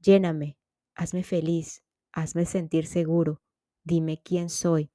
Lléname, 0.00 0.57
hazme 0.98 1.22
feliz, 1.22 1.84
hazme 2.12 2.44
sentir 2.44 2.86
seguro, 2.86 3.40
dime 3.84 4.20
quién 4.22 4.50
soy. 4.50 4.90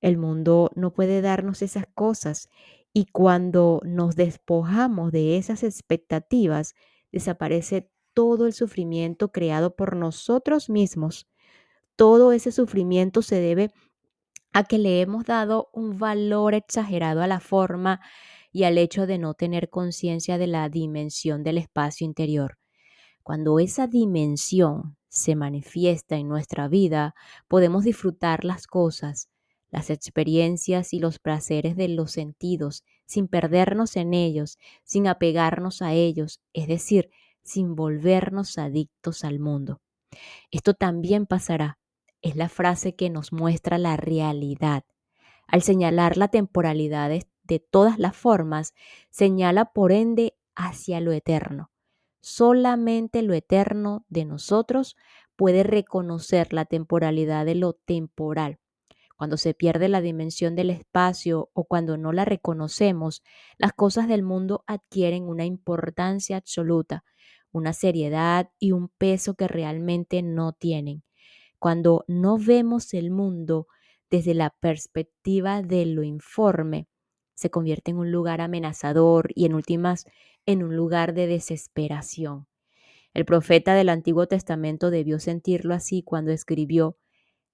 El 0.00 0.16
mundo 0.16 0.70
no 0.76 0.94
puede 0.94 1.20
darnos 1.20 1.62
esas 1.62 1.86
cosas 1.94 2.48
y 2.92 3.06
cuando 3.06 3.80
nos 3.84 4.14
despojamos 4.14 5.10
de 5.10 5.36
esas 5.36 5.64
expectativas, 5.64 6.74
desaparece 7.10 7.90
todo 8.14 8.46
el 8.46 8.52
sufrimiento 8.52 9.32
creado 9.32 9.74
por 9.74 9.96
nosotros 9.96 10.70
mismos. 10.70 11.28
Todo 11.96 12.32
ese 12.32 12.52
sufrimiento 12.52 13.20
se 13.20 13.40
debe 13.40 13.72
a 14.52 14.64
que 14.64 14.78
le 14.78 15.00
hemos 15.00 15.24
dado 15.24 15.70
un 15.72 15.98
valor 15.98 16.54
exagerado 16.54 17.20
a 17.20 17.26
la 17.26 17.40
forma 17.40 18.00
y 18.52 18.64
al 18.64 18.78
hecho 18.78 19.06
de 19.06 19.18
no 19.18 19.34
tener 19.34 19.70
conciencia 19.70 20.38
de 20.38 20.46
la 20.46 20.68
dimensión 20.68 21.42
del 21.42 21.58
espacio 21.58 22.04
interior. 22.04 22.58
Cuando 23.22 23.58
esa 23.58 23.86
dimensión 23.86 24.96
se 25.12 25.36
manifiesta 25.36 26.16
en 26.16 26.28
nuestra 26.28 26.68
vida, 26.68 27.14
podemos 27.46 27.84
disfrutar 27.84 28.44
las 28.44 28.66
cosas, 28.66 29.28
las 29.70 29.90
experiencias 29.90 30.94
y 30.94 31.00
los 31.00 31.18
placeres 31.18 31.76
de 31.76 31.88
los 31.88 32.12
sentidos 32.12 32.82
sin 33.04 33.28
perdernos 33.28 33.96
en 33.96 34.14
ellos, 34.14 34.58
sin 34.84 35.06
apegarnos 35.06 35.82
a 35.82 35.92
ellos, 35.92 36.40
es 36.54 36.66
decir, 36.66 37.10
sin 37.42 37.74
volvernos 37.74 38.56
adictos 38.56 39.24
al 39.24 39.38
mundo. 39.38 39.82
Esto 40.50 40.72
también 40.72 41.26
pasará 41.26 41.78
es 42.22 42.36
la 42.36 42.48
frase 42.48 42.94
que 42.94 43.10
nos 43.10 43.32
muestra 43.32 43.76
la 43.78 43.96
realidad. 43.96 44.84
Al 45.46 45.60
señalar 45.60 46.16
la 46.16 46.28
temporalidad 46.28 47.10
de, 47.10 47.58
todas 47.58 47.98
las 47.98 48.16
formas, 48.16 48.72
señala 49.10 49.66
por 49.72 49.92
ende 49.92 50.34
hacia 50.54 51.00
lo 51.00 51.12
eterno. 51.12 51.71
Solamente 52.22 53.22
lo 53.22 53.34
eterno 53.34 54.06
de 54.08 54.24
nosotros 54.24 54.96
puede 55.36 55.62
reconocer 55.62 56.52
la 56.52 56.64
temporalidad 56.64 57.44
de 57.44 57.54
lo 57.54 57.74
temporal. 57.74 58.58
Cuando 59.16 59.36
se 59.36 59.54
pierde 59.54 59.88
la 59.88 60.00
dimensión 60.00 60.56
del 60.56 60.70
espacio 60.70 61.50
o 61.52 61.64
cuando 61.64 61.96
no 61.98 62.12
la 62.12 62.24
reconocemos, 62.24 63.22
las 63.58 63.72
cosas 63.72 64.08
del 64.08 64.22
mundo 64.22 64.64
adquieren 64.66 65.24
una 65.28 65.44
importancia 65.44 66.38
absoluta, 66.38 67.04
una 67.52 67.72
seriedad 67.72 68.50
y 68.58 68.72
un 68.72 68.88
peso 68.88 69.34
que 69.34 69.48
realmente 69.48 70.22
no 70.22 70.52
tienen 70.52 71.04
cuando 71.62 72.04
no 72.08 72.38
vemos 72.38 72.92
el 72.92 73.12
mundo 73.12 73.68
desde 74.10 74.34
la 74.34 74.50
perspectiva 74.50 75.62
de 75.62 75.86
lo 75.86 76.02
informe, 76.02 76.88
se 77.34 77.50
convierte 77.50 77.90
en 77.90 77.98
un 77.98 78.12
lugar 78.12 78.40
amenazador 78.40 79.30
y 79.34 79.46
en 79.46 79.54
últimas 79.54 80.06
en 80.46 80.62
un 80.62 80.76
lugar 80.76 81.14
de 81.14 81.26
desesperación. 81.26 82.46
El 83.14 83.24
profeta 83.24 83.74
del 83.74 83.88
Antiguo 83.88 84.26
Testamento 84.26 84.90
debió 84.90 85.18
sentirlo 85.18 85.74
así 85.74 86.02
cuando 86.02 86.32
escribió, 86.32 86.96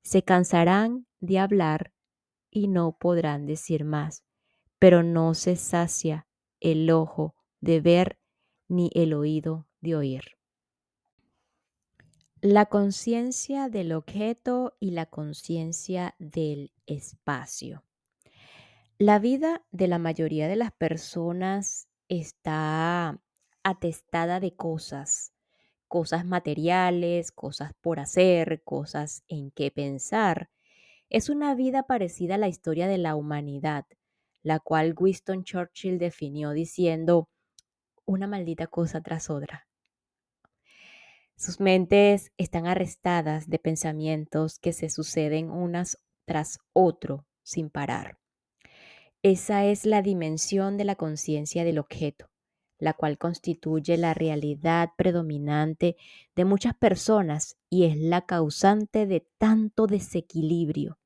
se 0.03 0.23
cansarán 0.23 1.07
de 1.21 1.39
hablar 1.39 1.93
y 2.51 2.69
no 2.69 2.97
podrán 2.99 3.47
decir 3.47 3.85
más, 3.85 4.25
pero 4.79 5.03
no 5.03 5.35
se 5.35 5.57
sacia 5.57 6.27
el 6.61 6.91
ojo 6.91 7.35
de 7.61 7.81
ver 7.81 8.19
ni 8.69 8.91
el 8.95 9.15
oído 9.15 9.67
de 9.81 9.97
oír. 9.97 10.23
La 12.41 12.67
conciencia 12.67 13.69
del 13.69 13.93
objeto 13.93 14.77
y 14.79 14.93
la 14.93 15.07
conciencia 15.07 16.15
del 16.21 16.73
espacio. 16.87 17.88
La 19.01 19.21
vida 19.21 19.65
de 19.71 19.87
la 19.87 20.01
mayoría 20.01 20.49
de 20.49 20.57
las 20.57 20.73
personas 20.73 21.87
está 22.09 23.21
atestada 23.63 24.41
de 24.41 24.57
cosas, 24.57 25.33
cosas 25.87 26.25
materiales, 26.25 27.31
cosas 27.31 27.75
por 27.81 28.01
hacer, 28.01 28.61
cosas 28.65 29.23
en 29.29 29.53
qué 29.53 29.71
pensar. 29.71 30.51
Es 31.11 31.29
una 31.29 31.55
vida 31.55 31.85
parecida 31.85 32.35
a 32.35 32.39
la 32.39 32.49
historia 32.49 32.89
de 32.89 32.99
la 32.99 33.15
humanidad, 33.15 33.87
la 34.43 34.59
cual 34.59 34.97
Winston 34.99 35.45
Churchill 35.45 36.01
definió 36.01 36.51
diciendo 36.51 37.29
una 38.05 38.27
maldita 38.27 38.67
cosa 38.67 39.01
tras 39.01 39.31
otra. 39.31 39.69
Sus 41.37 41.61
mentes 41.61 42.33
están 42.37 42.67
arrestadas 42.67 43.49
de 43.49 43.61
pensamientos 43.61 44.59
que 44.59 44.73
se 44.73 44.91
suceden 44.91 45.53
unas 45.53 45.99
tras 46.25 46.59
otro 46.73 47.27
sin 47.45 47.71
parar. 47.71 48.19
Esa 49.25 49.65
es 49.65 49.85
la 49.85 50.01
dimensión 50.01 50.77
de 50.77 50.85
la 50.85 50.95
conciencia 50.95 51.65
del 51.65 51.81
objeto, 51.81 52.31
la 52.79 52.93
cual 52.93 53.19
constituye 53.19 53.97
la 53.97 54.15
realidad 54.15 54.91
predominante 54.97 55.97
de 56.37 56.45
muchas 56.45 56.75
personas 56.77 57.57
y 57.69 57.87
es 57.87 57.97
la 57.97 58.27
causante 58.27 59.07
de 59.07 59.27
tanto 59.39 59.89
desequilibrio. 59.89 61.01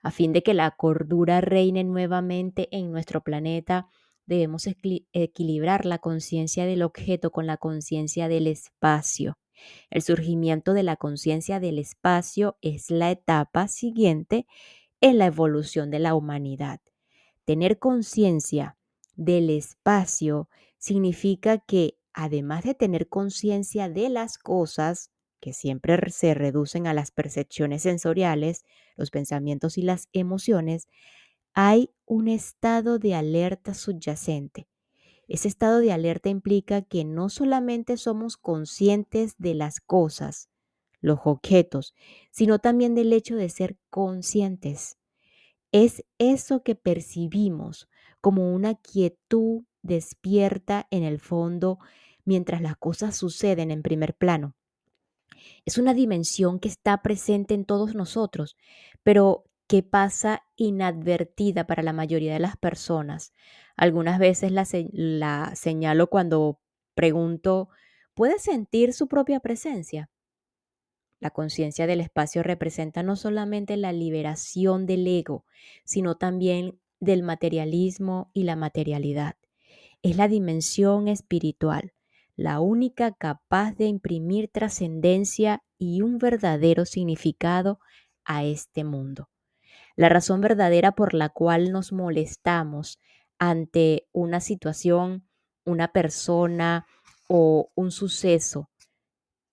A 0.00 0.10
fin 0.10 0.32
de 0.32 0.42
que 0.42 0.54
la 0.54 0.70
cordura 0.70 1.42
reine 1.42 1.84
nuevamente 1.84 2.68
en 2.74 2.90
nuestro 2.90 3.22
planeta, 3.22 3.86
debemos 4.24 4.66
equilibrar 5.12 5.84
la 5.84 5.98
conciencia 5.98 6.64
del 6.64 6.82
objeto 6.82 7.30
con 7.30 7.46
la 7.46 7.58
conciencia 7.58 8.28
del 8.28 8.46
espacio. 8.46 9.36
El 9.90 10.00
surgimiento 10.00 10.72
de 10.72 10.84
la 10.84 10.96
conciencia 10.96 11.60
del 11.60 11.78
espacio 11.78 12.56
es 12.62 12.90
la 12.90 13.10
etapa 13.10 13.68
siguiente 13.68 14.46
en 15.02 15.18
la 15.18 15.26
evolución 15.26 15.90
de 15.90 15.98
la 15.98 16.14
humanidad. 16.14 16.80
Tener 17.44 17.78
conciencia 17.78 18.76
del 19.16 19.50
espacio 19.50 20.48
significa 20.78 21.58
que, 21.58 21.98
además 22.12 22.64
de 22.64 22.74
tener 22.74 23.08
conciencia 23.08 23.88
de 23.88 24.08
las 24.08 24.38
cosas, 24.38 25.10
que 25.40 25.52
siempre 25.52 25.98
se 26.10 26.34
reducen 26.34 26.86
a 26.86 26.94
las 26.94 27.10
percepciones 27.10 27.82
sensoriales, 27.82 28.64
los 28.96 29.10
pensamientos 29.10 29.76
y 29.76 29.82
las 29.82 30.08
emociones, 30.12 30.86
hay 31.54 31.90
un 32.06 32.28
estado 32.28 32.98
de 32.98 33.14
alerta 33.14 33.74
subyacente. 33.74 34.68
Ese 35.28 35.48
estado 35.48 35.80
de 35.80 35.92
alerta 35.92 36.28
implica 36.30 36.82
que 36.82 37.04
no 37.04 37.28
solamente 37.30 37.96
somos 37.96 38.36
conscientes 38.36 39.34
de 39.38 39.54
las 39.54 39.80
cosas, 39.80 40.50
los 41.00 41.20
objetos, 41.24 41.94
sino 42.30 42.58
también 42.60 42.94
del 42.94 43.12
hecho 43.12 43.36
de 43.36 43.48
ser 43.50 43.78
conscientes. 43.90 44.98
Es 45.72 46.04
eso 46.18 46.62
que 46.62 46.74
percibimos 46.74 47.88
como 48.20 48.52
una 48.52 48.74
quietud 48.74 49.64
despierta 49.82 50.86
en 50.90 51.02
el 51.02 51.18
fondo 51.18 51.78
mientras 52.24 52.60
las 52.60 52.76
cosas 52.76 53.16
suceden 53.16 53.70
en 53.70 53.82
primer 53.82 54.14
plano. 54.14 54.54
Es 55.64 55.78
una 55.78 55.94
dimensión 55.94 56.60
que 56.60 56.68
está 56.68 57.02
presente 57.02 57.54
en 57.54 57.64
todos 57.64 57.94
nosotros, 57.94 58.56
pero 59.02 59.44
que 59.66 59.82
pasa 59.82 60.42
inadvertida 60.56 61.66
para 61.66 61.82
la 61.82 61.92
mayoría 61.92 62.34
de 62.34 62.40
las 62.40 62.56
personas. 62.56 63.32
Algunas 63.76 64.18
veces 64.18 64.52
la, 64.52 64.66
la 64.92 65.52
señalo 65.56 66.08
cuando 66.08 66.60
pregunto, 66.94 67.70
¿puede 68.14 68.38
sentir 68.38 68.92
su 68.92 69.08
propia 69.08 69.40
presencia? 69.40 70.10
La 71.22 71.30
conciencia 71.30 71.86
del 71.86 72.00
espacio 72.00 72.42
representa 72.42 73.04
no 73.04 73.14
solamente 73.14 73.76
la 73.76 73.92
liberación 73.92 74.86
del 74.86 75.06
ego, 75.06 75.44
sino 75.84 76.16
también 76.16 76.80
del 76.98 77.22
materialismo 77.22 78.32
y 78.34 78.42
la 78.42 78.56
materialidad. 78.56 79.36
Es 80.02 80.16
la 80.16 80.26
dimensión 80.26 81.06
espiritual, 81.06 81.92
la 82.34 82.58
única 82.58 83.12
capaz 83.12 83.76
de 83.76 83.84
imprimir 83.84 84.48
trascendencia 84.48 85.62
y 85.78 86.02
un 86.02 86.18
verdadero 86.18 86.86
significado 86.86 87.78
a 88.24 88.42
este 88.42 88.82
mundo. 88.82 89.30
La 89.94 90.08
razón 90.08 90.40
verdadera 90.40 90.90
por 90.90 91.14
la 91.14 91.28
cual 91.28 91.70
nos 91.70 91.92
molestamos 91.92 92.98
ante 93.38 94.08
una 94.10 94.40
situación, 94.40 95.28
una 95.64 95.92
persona 95.92 96.84
o 97.28 97.70
un 97.76 97.92
suceso 97.92 98.70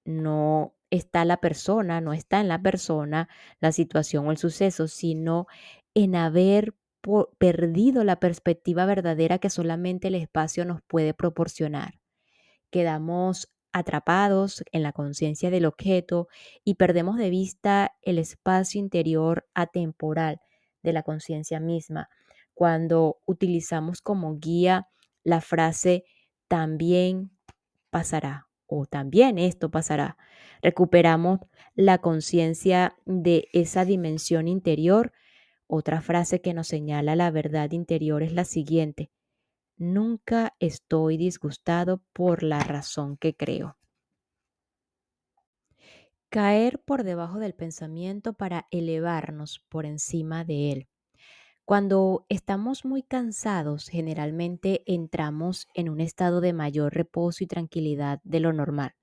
no 0.03 0.73
está 0.89 1.25
la 1.25 1.37
persona, 1.37 2.01
no 2.01 2.13
está 2.13 2.39
en 2.39 2.47
la 2.47 2.61
persona, 2.61 3.29
la 3.59 3.71
situación 3.71 4.27
o 4.27 4.31
el 4.31 4.37
suceso, 4.37 4.87
sino 4.87 5.47
en 5.93 6.15
haber 6.15 6.73
perdido 7.37 8.03
la 8.03 8.19
perspectiva 8.19 8.85
verdadera 8.85 9.39
que 9.39 9.49
solamente 9.49 10.09
el 10.09 10.15
espacio 10.15 10.65
nos 10.65 10.81
puede 10.81 11.13
proporcionar. 11.13 11.99
Quedamos 12.71 13.51
atrapados 13.71 14.63
en 14.71 14.83
la 14.83 14.91
conciencia 14.91 15.49
del 15.49 15.65
objeto 15.65 16.27
y 16.63 16.75
perdemos 16.75 17.17
de 17.17 17.29
vista 17.29 17.95
el 18.01 18.17
espacio 18.17 18.79
interior 18.79 19.47
atemporal 19.53 20.41
de 20.81 20.93
la 20.93 21.03
conciencia 21.03 21.59
misma. 21.59 22.09
Cuando 22.53 23.19
utilizamos 23.25 24.01
como 24.01 24.37
guía 24.37 24.87
la 25.23 25.41
frase 25.41 26.03
también 26.47 27.31
pasará 27.91 28.48
o 28.69 28.85
también 28.85 29.37
esto 29.37 29.69
pasará, 29.69 30.17
recuperamos 30.61 31.39
la 31.75 31.97
conciencia 31.97 32.95
de 33.05 33.49
esa 33.53 33.85
dimensión 33.85 34.47
interior. 34.47 35.11
Otra 35.67 36.01
frase 36.01 36.41
que 36.41 36.53
nos 36.53 36.67
señala 36.67 37.15
la 37.15 37.31
verdad 37.31 37.71
interior 37.71 38.23
es 38.23 38.33
la 38.33 38.45
siguiente. 38.45 39.11
Nunca 39.77 40.55
estoy 40.59 41.17
disgustado 41.17 42.03
por 42.13 42.43
la 42.43 42.59
razón 42.59 43.17
que 43.17 43.35
creo. 43.35 43.77
Caer 46.29 46.79
por 46.79 47.03
debajo 47.03 47.39
del 47.39 47.55
pensamiento 47.55 48.33
para 48.33 48.67
elevarnos 48.71 49.65
por 49.69 49.85
encima 49.85 50.43
de 50.43 50.71
él. 50.71 50.87
Cuando 51.69 52.25
estamos 52.29 52.83
muy 52.83 53.03
cansados, 53.03 53.89
generalmente 53.89 54.81
entramos 54.87 55.67
en 55.75 55.89
un 55.89 56.01
estado 56.01 56.41
de 56.41 56.51
mayor 56.51 56.95
reposo 56.95 57.43
y 57.43 57.47
tranquilidad 57.47 58.21
de 58.23 58.39
lo 58.39 58.53
normal. 58.53 58.95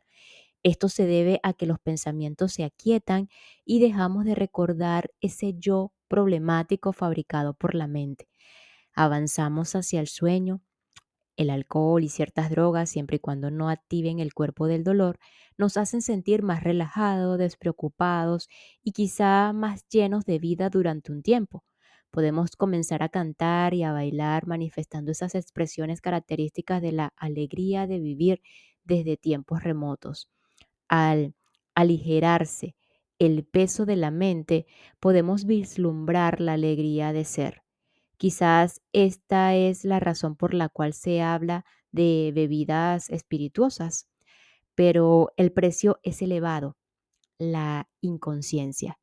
Esto 0.64 0.88
se 0.88 1.06
debe 1.06 1.38
a 1.44 1.52
que 1.52 1.66
los 1.66 1.78
pensamientos 1.78 2.54
se 2.54 2.64
aquietan 2.64 3.28
y 3.64 3.78
dejamos 3.78 4.24
de 4.24 4.34
recordar 4.34 5.12
ese 5.20 5.54
yo 5.56 5.92
problemático 6.08 6.92
fabricado 6.92 7.54
por 7.54 7.76
la 7.76 7.86
mente. 7.86 8.28
Avanzamos 8.94 9.76
hacia 9.76 10.00
el 10.00 10.08
sueño, 10.08 10.60
el 11.36 11.50
alcohol 11.50 12.02
y 12.02 12.08
ciertas 12.08 12.50
drogas, 12.50 12.90
siempre 12.90 13.18
y 13.18 13.20
cuando 13.20 13.52
no 13.52 13.70
activen 13.70 14.18
el 14.18 14.34
cuerpo 14.34 14.66
del 14.66 14.82
dolor, 14.82 15.20
nos 15.56 15.76
hacen 15.76 16.02
sentir 16.02 16.42
más 16.42 16.64
relajados, 16.64 17.38
despreocupados 17.38 18.48
y 18.82 18.90
quizá 18.90 19.52
más 19.52 19.86
llenos 19.88 20.24
de 20.24 20.40
vida 20.40 20.68
durante 20.68 21.12
un 21.12 21.22
tiempo. 21.22 21.62
Podemos 22.10 22.56
comenzar 22.56 23.02
a 23.02 23.08
cantar 23.08 23.74
y 23.74 23.82
a 23.82 23.92
bailar 23.92 24.46
manifestando 24.46 25.12
esas 25.12 25.34
expresiones 25.34 26.00
características 26.00 26.82
de 26.82 26.92
la 26.92 27.12
alegría 27.16 27.86
de 27.86 28.00
vivir 28.00 28.42
desde 28.84 29.16
tiempos 29.16 29.62
remotos. 29.62 30.30
Al 30.88 31.34
aligerarse 31.74 32.76
el 33.18 33.44
peso 33.44 33.86
de 33.86 33.96
la 33.96 34.10
mente, 34.10 34.66
podemos 35.00 35.44
vislumbrar 35.46 36.40
la 36.40 36.54
alegría 36.54 37.12
de 37.12 37.24
ser. 37.24 37.62
Quizás 38.18 38.82
esta 38.92 39.54
es 39.54 39.84
la 39.84 40.00
razón 40.00 40.36
por 40.36 40.54
la 40.54 40.68
cual 40.68 40.92
se 40.94 41.22
habla 41.22 41.64
de 41.92 42.32
bebidas 42.34 43.10
espirituosas, 43.10 44.08
pero 44.74 45.32
el 45.36 45.52
precio 45.52 45.98
es 46.02 46.22
elevado, 46.22 46.76
la 47.38 47.88
inconsciencia. 48.00 48.98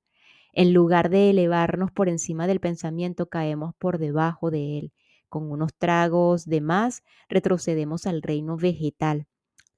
En 0.53 0.73
lugar 0.73 1.09
de 1.09 1.29
elevarnos 1.31 1.91
por 1.91 2.09
encima 2.09 2.47
del 2.47 2.59
pensamiento, 2.59 3.27
caemos 3.27 3.73
por 3.77 3.97
debajo 3.97 4.51
de 4.51 4.77
él. 4.79 4.93
Con 5.29 5.51
unos 5.51 5.73
tragos 5.73 6.45
de 6.45 6.61
más, 6.61 7.03
retrocedemos 7.27 8.05
al 8.05 8.21
reino 8.21 8.55
vegetal. 8.55 9.25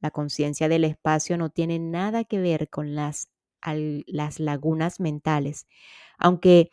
La 0.02 0.12
conciencia 0.12 0.68
del 0.68 0.84
espacio 0.84 1.38
no 1.38 1.50
tiene 1.50 1.80
nada 1.80 2.26
que 2.26 2.40
ver 2.40 2.70
con 2.70 2.94
las, 2.94 3.30
las 4.06 4.40
lagunas 4.40 5.00
mentales, 5.00 5.66
aunque 6.18 6.70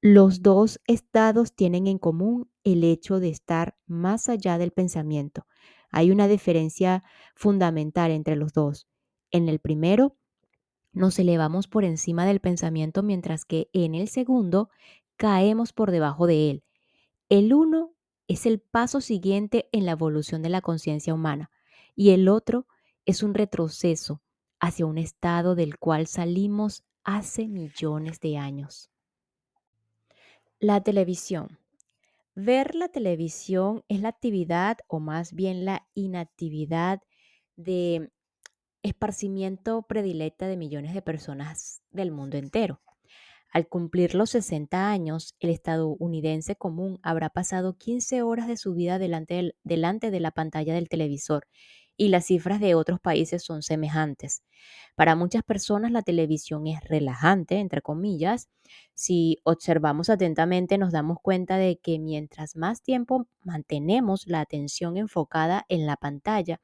los 0.00 0.42
dos 0.42 0.80
estados 0.86 1.54
tienen 1.54 1.86
en 1.86 1.98
común 1.98 2.50
el 2.64 2.84
hecho 2.84 3.20
de 3.20 3.30
estar 3.30 3.76
más 3.86 4.28
allá 4.28 4.58
del 4.58 4.72
pensamiento. 4.72 5.46
Hay 5.90 6.10
una 6.10 6.28
diferencia 6.28 7.04
fundamental 7.36 8.10
entre 8.10 8.36
los 8.36 8.52
dos. 8.52 8.88
En 9.30 9.48
el 9.48 9.60
primero, 9.60 10.16
nos 10.94 11.18
elevamos 11.18 11.66
por 11.66 11.84
encima 11.84 12.24
del 12.24 12.40
pensamiento, 12.40 13.02
mientras 13.02 13.44
que 13.44 13.68
en 13.72 13.94
el 13.94 14.08
segundo, 14.08 14.70
caemos 15.16 15.72
por 15.72 15.90
debajo 15.90 16.26
de 16.26 16.50
él. 16.50 16.62
El 17.28 17.52
uno 17.52 17.92
es 18.28 18.46
el 18.46 18.60
paso 18.60 19.00
siguiente 19.00 19.68
en 19.72 19.86
la 19.86 19.92
evolución 19.92 20.42
de 20.42 20.48
la 20.48 20.60
conciencia 20.60 21.12
humana 21.12 21.50
y 21.94 22.10
el 22.10 22.28
otro 22.28 22.66
es 23.04 23.22
un 23.22 23.34
retroceso 23.34 24.22
hacia 24.60 24.86
un 24.86 24.98
estado 24.98 25.54
del 25.54 25.78
cual 25.78 26.06
salimos 26.06 26.84
hace 27.02 27.48
millones 27.48 28.20
de 28.20 28.38
años. 28.38 28.90
La 30.58 30.82
televisión. 30.82 31.58
Ver 32.34 32.74
la 32.74 32.88
televisión 32.88 33.84
es 33.88 34.00
la 34.00 34.08
actividad 34.08 34.78
o 34.88 35.00
más 35.00 35.34
bien 35.34 35.64
la 35.64 35.86
inactividad 35.94 37.02
de 37.56 38.10
esparcimiento 38.84 39.82
predilecta 39.82 40.46
de 40.46 40.56
millones 40.56 40.94
de 40.94 41.02
personas 41.02 41.82
del 41.90 42.12
mundo 42.12 42.36
entero. 42.36 42.80
Al 43.50 43.68
cumplir 43.68 44.14
los 44.14 44.30
60 44.30 44.90
años, 44.90 45.34
el 45.40 45.50
estadounidense 45.50 46.54
común 46.56 46.98
habrá 47.02 47.30
pasado 47.30 47.78
15 47.78 48.22
horas 48.22 48.46
de 48.46 48.56
su 48.56 48.74
vida 48.74 48.98
delante, 48.98 49.54
delante 49.62 50.10
de 50.10 50.20
la 50.20 50.32
pantalla 50.32 50.74
del 50.74 50.88
televisor 50.88 51.46
y 51.96 52.08
las 52.08 52.26
cifras 52.26 52.60
de 52.60 52.74
otros 52.74 53.00
países 53.00 53.44
son 53.44 53.62
semejantes. 53.62 54.42
Para 54.96 55.14
muchas 55.16 55.44
personas 55.44 55.92
la 55.92 56.02
televisión 56.02 56.66
es 56.66 56.80
relajante, 56.82 57.58
entre 57.58 57.82
comillas. 57.82 58.48
Si 58.94 59.38
observamos 59.44 60.10
atentamente 60.10 60.76
nos 60.76 60.92
damos 60.92 61.18
cuenta 61.22 61.56
de 61.56 61.78
que 61.78 61.98
mientras 61.98 62.56
más 62.56 62.82
tiempo 62.82 63.28
mantenemos 63.42 64.26
la 64.26 64.40
atención 64.40 64.96
enfocada 64.96 65.64
en 65.68 65.86
la 65.86 65.96
pantalla, 65.96 66.60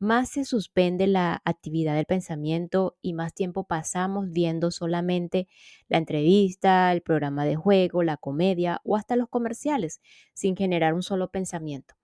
más 0.00 0.30
se 0.30 0.44
suspende 0.44 1.06
la 1.06 1.42
actividad 1.44 1.94
del 1.94 2.06
pensamiento 2.06 2.96
y 3.02 3.12
más 3.12 3.34
tiempo 3.34 3.64
pasamos 3.64 4.30
viendo 4.30 4.70
solamente 4.70 5.48
la 5.88 5.98
entrevista, 5.98 6.92
el 6.92 7.02
programa 7.02 7.44
de 7.44 7.56
juego, 7.56 8.02
la 8.02 8.16
comedia 8.16 8.80
o 8.84 8.96
hasta 8.96 9.16
los 9.16 9.28
comerciales, 9.28 10.00
sin 10.34 10.56
generar 10.56 10.94
un 10.94 11.02
solo 11.02 11.30
pensamiento. 11.30 11.94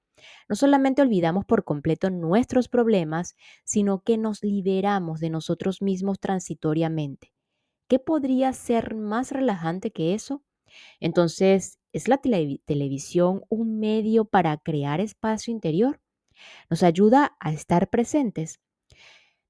No 0.48 0.56
solamente 0.56 1.02
olvidamos 1.02 1.44
por 1.44 1.64
completo 1.64 2.11
nuestros 2.11 2.68
problemas, 2.68 3.37
sino 3.64 4.02
que 4.02 4.18
nos 4.18 4.42
liberamos 4.42 5.20
de 5.20 5.30
nosotros 5.30 5.82
mismos 5.82 6.20
transitoriamente. 6.20 7.32
¿Qué 7.88 7.98
podría 7.98 8.52
ser 8.52 8.94
más 8.94 9.32
relajante 9.32 9.90
que 9.92 10.14
eso? 10.14 10.42
Entonces, 11.00 11.80
¿es 11.92 12.09
la 12.09 12.18
televisión 12.18 13.42
un 13.48 13.78
medio 13.80 14.24
para 14.26 14.56
crear 14.59 15.00
espacio 15.00 15.52
interior? 15.52 16.00
¿Nos 16.70 16.83
ayuda 16.83 17.37
a 17.40 17.53
estar 17.53 17.88
presentes? 17.88 18.61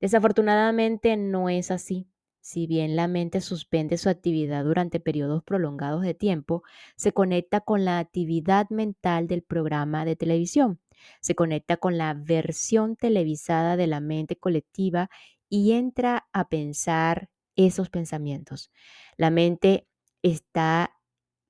Desafortunadamente 0.00 1.16
no 1.16 1.48
es 1.48 1.70
así. 1.70 2.08
Si 2.40 2.68
bien 2.68 2.94
la 2.94 3.08
mente 3.08 3.40
suspende 3.40 3.98
su 3.98 4.08
actividad 4.08 4.64
durante 4.64 5.00
periodos 5.00 5.42
prolongados 5.42 6.02
de 6.02 6.14
tiempo, 6.14 6.62
se 6.94 7.12
conecta 7.12 7.60
con 7.60 7.84
la 7.84 7.98
actividad 7.98 8.68
mental 8.70 9.26
del 9.26 9.42
programa 9.42 10.04
de 10.04 10.14
televisión, 10.14 10.80
se 11.20 11.34
conecta 11.34 11.76
con 11.76 11.98
la 11.98 12.14
versión 12.14 12.94
televisada 12.94 13.76
de 13.76 13.88
la 13.88 13.98
mente 13.98 14.36
colectiva 14.36 15.10
y 15.48 15.72
entra 15.72 16.28
a 16.32 16.48
pensar 16.48 17.30
esos 17.56 17.90
pensamientos. 17.90 18.70
La 19.16 19.30
mente 19.30 19.88
está 20.22 20.92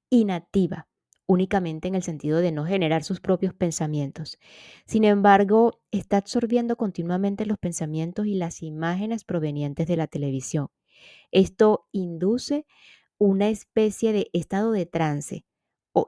inactiva 0.09 0.89
únicamente 1.27 1.89
en 1.89 1.95
el 1.95 2.03
sentido 2.03 2.39
de 2.39 2.53
no 2.53 2.65
generar 2.65 3.03
sus 3.03 3.21
propios 3.21 3.55
pensamientos. 3.55 4.39
Sin 4.87 5.05
embargo, 5.05 5.81
está 5.91 6.19
absorbiendo 6.19 6.77
continuamente 6.77 7.47
los 7.47 7.59
pensamientos 7.59 8.27
y 8.27 8.35
las 8.35 8.63
imágenes 8.63 9.25
provenientes 9.25 9.87
de 9.87 9.97
la 9.97 10.07
televisión. 10.07 10.69
Esto 11.31 11.89
induce 11.93 12.67
una 13.19 13.49
especie 13.49 14.13
de 14.13 14.31
estado 14.33 14.73
de 14.73 14.87
trance 14.87 15.45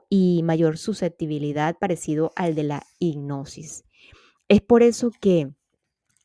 y 0.09 0.41
mayor 0.43 0.77
susceptibilidad 0.77 1.77
parecido 1.77 2.31
al 2.35 2.55
de 2.55 2.63
la 2.63 2.83
hipnosis. 2.99 3.85
Es 4.47 4.61
por 4.61 4.83
eso 4.83 5.11
que 5.19 5.51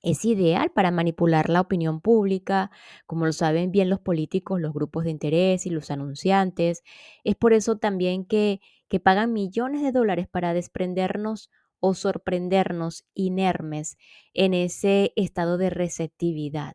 es 0.02 0.24
ideal 0.26 0.70
para 0.70 0.90
manipular 0.90 1.48
la 1.48 1.62
opinión 1.62 2.02
pública, 2.02 2.70
como 3.06 3.24
lo 3.24 3.32
saben 3.32 3.72
bien 3.72 3.88
los 3.88 4.00
políticos, 4.00 4.60
los 4.60 4.74
grupos 4.74 5.04
de 5.04 5.10
interés 5.10 5.64
y 5.64 5.70
los 5.70 5.90
anunciantes. 5.90 6.82
Es 7.24 7.36
por 7.36 7.54
eso 7.54 7.78
también 7.78 8.26
que, 8.26 8.60
que 8.88 9.00
pagan 9.00 9.32
millones 9.32 9.82
de 9.82 9.92
dólares 9.92 10.28
para 10.28 10.54
desprendernos 10.54 11.50
o 11.80 11.94
sorprendernos 11.94 13.04
inermes 13.14 13.96
en 14.32 14.54
ese 14.54 15.12
estado 15.16 15.58
de 15.58 15.70
receptividad 15.70 16.74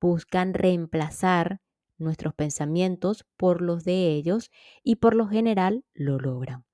buscan 0.00 0.54
reemplazar 0.54 1.60
nuestros 1.98 2.34
pensamientos 2.34 3.26
por 3.36 3.60
los 3.60 3.84
de 3.84 4.08
ellos 4.08 4.50
y 4.82 4.96
por 4.96 5.14
lo 5.14 5.28
general 5.28 5.84
lo 5.92 6.18
logran. 6.18 6.64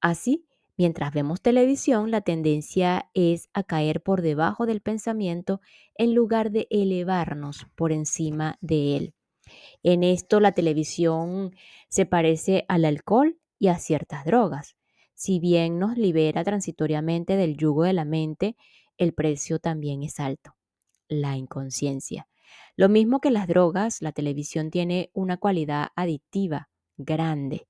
Así, 0.00 0.46
mientras 0.76 1.12
vemos 1.12 1.42
televisión, 1.42 2.12
la 2.12 2.20
tendencia 2.20 3.10
es 3.12 3.48
a 3.52 3.64
caer 3.64 4.00
por 4.02 4.22
debajo 4.22 4.66
del 4.66 4.80
pensamiento 4.80 5.60
en 5.96 6.14
lugar 6.14 6.52
de 6.52 6.68
elevarnos 6.70 7.66
por 7.74 7.90
encima 7.90 8.56
de 8.60 8.96
él. 8.96 9.14
En 9.82 10.04
esto 10.04 10.40
la 10.40 10.52
televisión 10.52 11.56
se 11.88 12.06
parece 12.06 12.64
al 12.68 12.84
alcohol 12.84 13.37
y 13.58 13.68
a 13.68 13.78
ciertas 13.78 14.24
drogas. 14.24 14.76
Si 15.14 15.40
bien 15.40 15.78
nos 15.78 15.96
libera 15.96 16.44
transitoriamente 16.44 17.36
del 17.36 17.56
yugo 17.56 17.84
de 17.84 17.92
la 17.92 18.04
mente, 18.04 18.56
el 18.98 19.14
precio 19.14 19.58
también 19.58 20.02
es 20.02 20.20
alto, 20.20 20.54
la 21.08 21.36
inconsciencia. 21.36 22.28
Lo 22.76 22.88
mismo 22.88 23.20
que 23.20 23.30
las 23.30 23.48
drogas, 23.48 24.02
la 24.02 24.12
televisión 24.12 24.70
tiene 24.70 25.10
una 25.12 25.36
cualidad 25.36 25.88
adictiva 25.96 26.68
grande. 26.96 27.66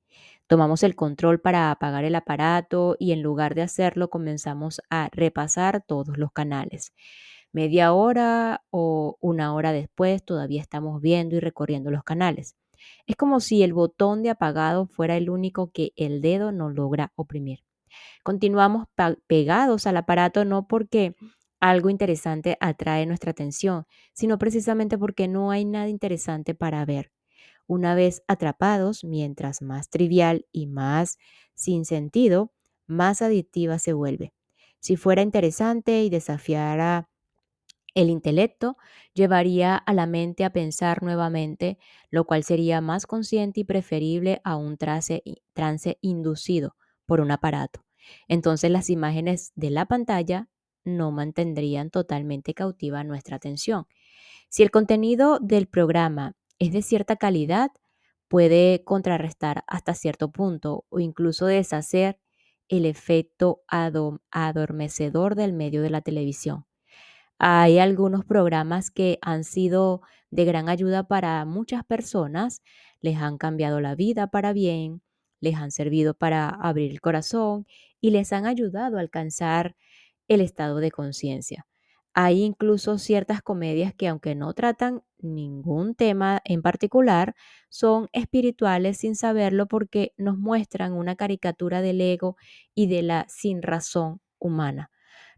Tomamos 0.47 0.83
el 0.83 0.97
control 0.97 1.41
para 1.41 1.71
apagar 1.71 2.05
el 2.05 2.15
aparato 2.15 2.97
y 2.99 3.13
en 3.13 3.23
lugar 3.23 3.55
de 3.55 3.63
hacerlo 3.63 4.09
comenzamos 4.11 4.81
a 4.91 5.09
repasar 5.13 5.83
todos 5.87 6.17
los 6.17 6.33
canales. 6.33 6.93
Media 7.53 7.93
hora 7.93 8.63
o 8.71 9.17
una 9.21 9.55
hora 9.55 9.73
después 9.73 10.25
todavía 10.25 10.61
estamos 10.61 11.01
viendo 11.01 11.37
y 11.37 11.41
recorriendo 11.41 11.91
los 11.91 12.03
canales. 12.05 12.57
Es 13.07 13.17
como 13.17 13.41
si 13.41 13.63
el 13.63 13.73
botón 13.73 14.23
de 14.23 14.31
apagado 14.31 14.87
fuera 14.87 15.17
el 15.17 15.31
único 15.31 15.71
que 15.73 15.93
el 15.97 16.21
dedo 16.21 16.53
no 16.53 16.71
logra 16.71 17.13
oprimir. 17.17 17.61
Continuamos 18.23 18.87
pegados 19.27 19.87
al 19.87 19.97
aparato 19.97 20.45
no 20.45 20.67
porque 20.67 21.17
algo 21.61 21.91
interesante 21.91 22.57
atrae 22.61 23.07
nuestra 23.07 23.33
atención, 23.33 23.87
sino 24.13 24.39
precisamente 24.39 24.99
porque 24.99 25.29
no 25.29 25.51
hay 25.51 25.65
nada 25.65 25.89
interesante 25.89 26.55
para 26.55 26.85
ver. 26.85 27.11
Una 27.67 27.95
vez 27.95 28.23
atrapados, 28.29 29.05
mientras 29.05 29.63
más 29.63 29.91
trivial 29.91 30.47
y 30.53 30.67
más 30.67 31.19
sin 31.55 31.85
sentido, 31.85 32.53
más 32.87 33.23
adictiva 33.23 33.79
se 33.79 33.93
vuelve. 33.93 34.33
Si 34.81 34.97
fuera 34.97 35.23
interesante 35.23 36.03
y 36.03 36.11
desafiara 36.11 37.09
el 37.95 38.11
intelecto, 38.11 38.77
llevaría 39.15 39.77
a 39.77 39.93
la 39.95 40.07
mente 40.07 40.45
a 40.45 40.51
pensar 40.53 41.03
nuevamente, 41.03 41.79
lo 42.11 42.25
cual 42.25 42.45
sería 42.45 42.81
más 42.81 43.07
consciente 43.07 43.61
y 43.61 43.65
preferible 43.65 44.41
a 44.45 44.57
un 44.57 44.77
trance, 44.77 45.23
inducido 46.01 46.77
por 47.07 47.21
un 47.21 47.31
aparato. 47.31 47.85
Entonces 48.29 48.71
las 48.71 48.91
imágenes 48.91 49.53
de 49.57 49.71
la 49.71 49.87
pantalla 49.87 50.49
no 50.85 51.11
mantendrían 51.11 51.91
totalmente 51.91 52.55
cautiva 52.55 53.05
nuestra 53.05 53.37
atención. 53.37 53.87
Si 54.51 54.63
el 54.63 54.71
contenido 54.71 55.39
del 55.41 55.69
programa 55.69 56.37
es 56.59 56.73
de 56.73 56.83
cierta 56.83 57.17
calidad, 57.17 57.71
puede 58.29 58.85
contrarrestar 58.85 59.65
hasta 59.67 59.95
cierto 59.95 60.31
punto 60.31 60.85
o 60.91 61.01
incluso 61.01 61.47
deshacer 61.47 62.21
el 62.69 62.87
efecto 62.87 63.63
adormecedor 63.69 65.35
del 65.35 65.55
medio 65.55 65.83
de 65.83 65.91
la 65.91 66.03
televisión. 66.03 66.68
Hay 67.39 67.79
algunos 67.79 68.25
programas 68.25 68.91
que 68.91 69.19
han 69.23 69.45
sido 69.45 70.03
de 70.31 70.45
gran 70.45 70.69
ayuda 70.69 71.05
para 71.07 71.45
muchas 71.45 71.85
personas, 71.85 72.63
les 73.01 73.17
han 73.19 73.39
cambiado 73.39 73.81
la 73.81 73.95
vida 73.95 74.27
para 74.29 74.53
bien, 74.53 75.03
les 75.41 75.55
han 75.57 75.71
servido 75.71 76.15
para 76.15 76.49
abrir 76.49 76.91
el 76.91 77.01
corazón 77.01 77.67
y 78.01 78.11
les 78.11 78.33
han 78.33 78.47
ayudado 78.47 78.97
a 78.99 79.01
alcanzar 79.01 79.77
el 80.29 80.41
estado 80.41 80.79
de 80.79 80.91
conciencia. 80.91 81.67
Hay 82.15 82.43
incluso 82.43 82.99
ciertas 82.99 83.43
comedias 83.43 83.95
que 83.95 84.09
aunque 84.09 84.35
no 84.35 84.53
tratan 84.53 85.03
ningún 85.19 85.95
tema 85.95 86.41
en 86.45 86.63
particular, 86.63 87.35
son 87.69 88.09
espirituales 88.13 88.99
sin 88.99 89.15
saberlo 89.15 89.67
porque 89.69 90.13
nos 90.17 90.37
muestran 90.39 90.93
una 90.95 91.15
caricatura 91.17 91.81
del 91.81 92.01
ego 92.01 92.37
y 92.75 92.89
de 92.89 93.03
la 93.03 93.27
sin 93.29 93.63
razón 93.63 94.21
humana. 94.39 94.91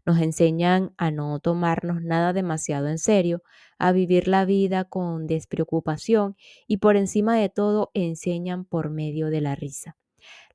Nos 0.05 0.19
enseñan 0.19 0.93
a 0.97 1.11
no 1.11 1.39
tomarnos 1.39 2.01
nada 2.01 2.33
demasiado 2.33 2.87
en 2.87 2.97
serio, 2.97 3.43
a 3.77 3.91
vivir 3.91 4.27
la 4.27 4.45
vida 4.45 4.83
con 4.85 5.27
despreocupación 5.27 6.35
y 6.67 6.77
por 6.77 6.95
encima 6.97 7.37
de 7.37 7.49
todo 7.49 7.91
enseñan 7.93 8.65
por 8.65 8.89
medio 8.89 9.29
de 9.29 9.41
la 9.41 9.55
risa. 9.55 9.97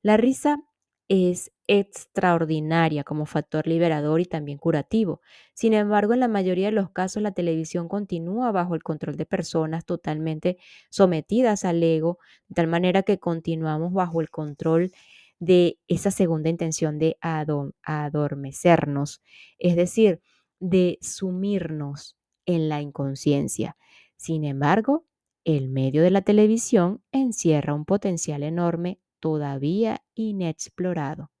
La 0.01 0.17
risa 0.17 0.63
es 1.09 1.51
extraordinaria 1.67 3.03
como 3.03 3.25
factor 3.25 3.67
liberador 3.67 4.19
y 4.21 4.25
también 4.25 4.57
curativo. 4.57 5.21
Sin 5.53 5.73
embargo, 5.73 6.13
en 6.13 6.19
la 6.21 6.27
mayoría 6.27 6.67
de 6.67 6.71
los 6.73 6.91
casos 6.91 7.21
la 7.23 7.31
televisión 7.31 7.87
continúa 7.87 8.51
bajo 8.51 8.75
el 8.75 8.83
control 8.83 9.15
de 9.17 9.25
personas 9.25 9.85
totalmente 9.85 10.57
sometidas 10.89 11.65
al 11.65 11.81
ego, 11.83 12.19
de 12.49 12.55
tal 12.55 12.67
manera 12.67 13.03
que 13.03 13.19
continuamos 13.19 13.93
bajo 13.93 14.21
el 14.21 14.29
control 14.29 14.91
de 15.39 15.79
esa 15.87 16.11
segunda 16.11 16.49
intención 16.49 16.99
de 16.99 17.17
adormecernos, 17.21 19.21
es 19.59 19.75
decir, 19.75 20.21
de 20.59 20.97
sumirnos 21.01 22.17
en 22.45 22.69
la 22.69 22.81
inconsciencia. 22.81 23.77
Sin 24.15 24.43
embargo, 24.43 25.05
el 25.43 25.69
medio 25.69 26.01
de 26.01 26.11
la 26.11 26.21
televisión 26.21 27.03
encierra 27.11 27.73
un 27.73 27.85
potencial 27.85 28.43
enorme 28.43 28.99
todavía 29.19 30.03
inexplorado. 30.15 31.31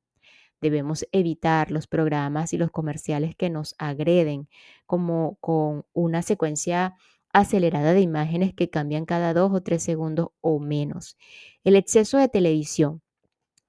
Debemos 0.61 1.05
evitar 1.11 1.71
los 1.71 1.87
programas 1.87 2.53
y 2.53 2.57
los 2.57 2.71
comerciales 2.71 3.35
que 3.35 3.49
nos 3.49 3.75
agreden 3.77 4.49
como 4.85 5.37
con 5.39 5.85
una 5.93 6.21
secuencia 6.21 6.95
acelerada 7.31 7.93
de 7.93 8.01
imágenes 8.01 8.53
que 8.53 8.69
cambian 8.69 9.05
cada 9.05 9.33
dos 9.33 9.51
o 9.53 9.61
tres 9.61 9.83
segundos 9.83 10.29
o 10.41 10.59
menos. 10.59 11.17
El 11.63 11.75
exceso 11.75 12.17
de 12.17 12.29
televisión 12.29 13.01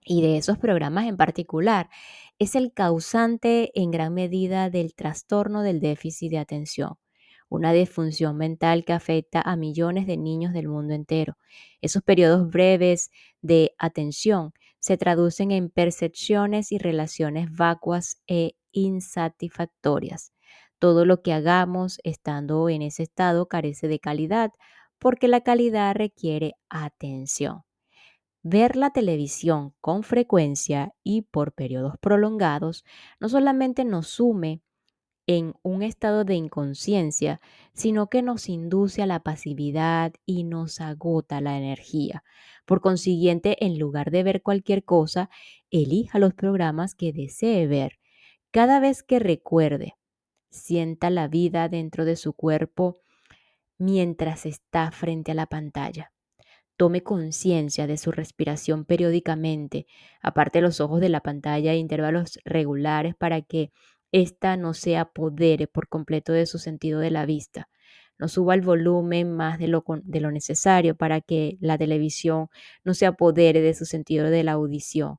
y 0.08 0.22
de 0.22 0.38
esos 0.38 0.58
programas 0.58 1.06
en 1.06 1.16
particular 1.16 1.90
es 2.38 2.54
el 2.54 2.72
causante 2.72 3.70
en 3.78 3.90
gran 3.90 4.14
medida 4.14 4.70
del 4.70 4.94
trastorno 4.94 5.62
del 5.62 5.80
déficit 5.80 6.30
de 6.30 6.38
atención, 6.38 6.94
una 7.50 7.72
disfunción 7.72 8.36
mental 8.36 8.84
que 8.84 8.94
afecta 8.94 9.42
a 9.42 9.56
millones 9.56 10.06
de 10.06 10.16
niños 10.16 10.52
del 10.54 10.68
mundo 10.68 10.94
entero. 10.94 11.36
Esos 11.82 12.02
periodos 12.02 12.48
breves 12.48 13.10
de 13.42 13.74
atención 13.78 14.52
se 14.80 14.96
traducen 14.96 15.50
en 15.50 15.68
percepciones 15.68 16.72
y 16.72 16.78
relaciones 16.78 17.48
vacuas 17.54 18.22
e 18.26 18.54
insatisfactorias. 18.72 20.32
Todo 20.78 21.04
lo 21.04 21.22
que 21.22 21.32
hagamos 21.34 21.98
estando 22.04 22.68
en 22.70 22.82
ese 22.82 23.02
estado 23.02 23.46
carece 23.48 23.88
de 23.88 23.98
calidad 23.98 24.52
porque 24.98 25.28
la 25.28 25.42
calidad 25.42 25.94
requiere 25.94 26.54
atención. 26.70 27.67
Ver 28.42 28.76
la 28.76 28.90
televisión 28.90 29.74
con 29.80 30.02
frecuencia 30.02 30.94
y 31.02 31.22
por 31.22 31.52
periodos 31.52 31.98
prolongados 31.98 32.84
no 33.20 33.28
solamente 33.28 33.84
nos 33.84 34.08
sume 34.08 34.62
en 35.28 35.54
un 35.62 35.82
estado 35.82 36.24
de 36.24 36.34
inconsciencia, 36.34 37.40
sino 37.74 38.08
que 38.08 38.22
nos 38.22 38.48
induce 38.48 39.02
a 39.02 39.06
la 39.06 39.22
pasividad 39.22 40.14
y 40.24 40.44
nos 40.44 40.80
agota 40.80 41.42
la 41.42 41.58
energía. 41.58 42.24
Por 42.64 42.80
consiguiente, 42.80 43.64
en 43.64 43.78
lugar 43.78 44.10
de 44.10 44.22
ver 44.22 44.42
cualquier 44.42 44.84
cosa, 44.84 45.28
elija 45.70 46.18
los 46.18 46.32
programas 46.32 46.94
que 46.94 47.12
desee 47.12 47.66
ver. 47.66 47.98
Cada 48.50 48.80
vez 48.80 49.02
que 49.02 49.18
recuerde, 49.18 49.96
sienta 50.48 51.10
la 51.10 51.28
vida 51.28 51.68
dentro 51.68 52.06
de 52.06 52.16
su 52.16 52.32
cuerpo 52.32 52.96
mientras 53.76 54.46
está 54.46 54.90
frente 54.92 55.32
a 55.32 55.34
la 55.34 55.46
pantalla. 55.46 56.12
Tome 56.78 57.02
conciencia 57.02 57.88
de 57.88 57.96
su 57.96 58.12
respiración 58.12 58.84
periódicamente, 58.84 59.86
aparte 60.22 60.60
los 60.60 60.80
ojos 60.80 61.00
de 61.00 61.08
la 61.08 61.20
pantalla 61.20 61.72
a 61.72 61.74
intervalos 61.74 62.38
regulares 62.44 63.16
para 63.16 63.42
que 63.42 63.72
ésta 64.12 64.56
no 64.56 64.74
se 64.74 64.96
apodere 64.96 65.66
por 65.66 65.88
completo 65.88 66.32
de 66.32 66.46
su 66.46 66.58
sentido 66.60 67.00
de 67.00 67.10
la 67.10 67.26
vista. 67.26 67.68
No 68.16 68.28
suba 68.28 68.54
el 68.54 68.60
volumen 68.60 69.34
más 69.34 69.58
de 69.58 69.66
lo, 69.66 69.84
de 70.04 70.20
lo 70.20 70.30
necesario 70.30 70.96
para 70.96 71.20
que 71.20 71.56
la 71.60 71.76
televisión 71.76 72.46
no 72.84 72.94
se 72.94 73.06
apodere 73.06 73.60
de 73.60 73.74
su 73.74 73.84
sentido 73.84 74.30
de 74.30 74.44
la 74.44 74.52
audición. 74.52 75.16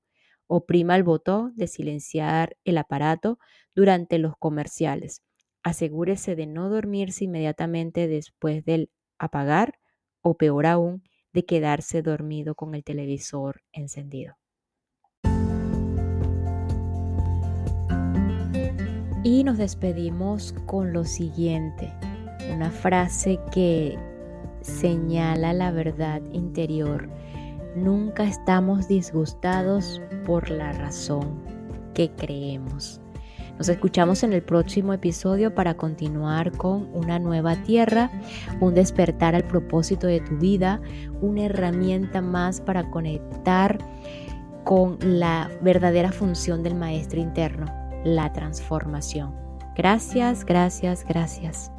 Oprima 0.47 0.95
el 0.95 1.03
botón 1.03 1.53
de 1.57 1.67
silenciar 1.67 2.55
el 2.63 2.77
aparato 2.77 3.37
durante 3.75 4.17
los 4.17 4.37
comerciales. 4.39 5.23
Asegúrese 5.61 6.37
de 6.37 6.47
no 6.47 6.69
dormirse 6.69 7.25
inmediatamente 7.25 8.07
después 8.07 8.63
del 8.63 8.91
apagar 9.17 9.77
o 10.21 10.37
peor 10.37 10.65
aún, 10.65 11.03
de 11.33 11.45
quedarse 11.45 12.01
dormido 12.01 12.55
con 12.55 12.75
el 12.75 12.83
televisor 12.83 13.61
encendido. 13.71 14.35
Y 19.23 19.43
nos 19.43 19.57
despedimos 19.57 20.55
con 20.65 20.93
lo 20.93 21.03
siguiente, 21.03 21.93
una 22.53 22.71
frase 22.71 23.37
que 23.51 23.97
señala 24.61 25.53
la 25.53 25.71
verdad 25.71 26.21
interior. 26.31 27.09
Nunca 27.75 28.23
estamos 28.23 28.87
disgustados 28.87 30.01
por 30.25 30.49
la 30.49 30.71
razón 30.71 31.41
que 31.93 32.09
creemos. 32.11 33.01
Nos 33.59 33.67
escuchamos 33.67 34.23
en 34.23 34.31
el 34.31 34.41
próximo 34.41 34.93
episodio 34.93 35.53
para 35.53 35.75
continuar 35.75 36.53
con 36.53 36.89
una 36.95 37.19
nueva 37.19 37.57
tierra, 37.57 38.09
un 38.61 38.73
despertar 38.73 39.35
al 39.35 39.43
propósito 39.43 40.07
de 40.07 40.21
tu 40.21 40.37
vida, 40.37 40.79
una 41.19 41.43
herramienta 41.43 42.21
más 42.21 42.61
para 42.61 42.89
conectar 42.89 43.77
con 44.63 44.97
la 45.01 45.51
verdadera 45.61 46.13
función 46.13 46.63
del 46.63 46.75
maestro 46.75 47.19
interno, 47.19 47.65
la 48.05 48.31
transformación. 48.31 49.35
Gracias, 49.75 50.45
gracias, 50.45 51.05
gracias. 51.05 51.69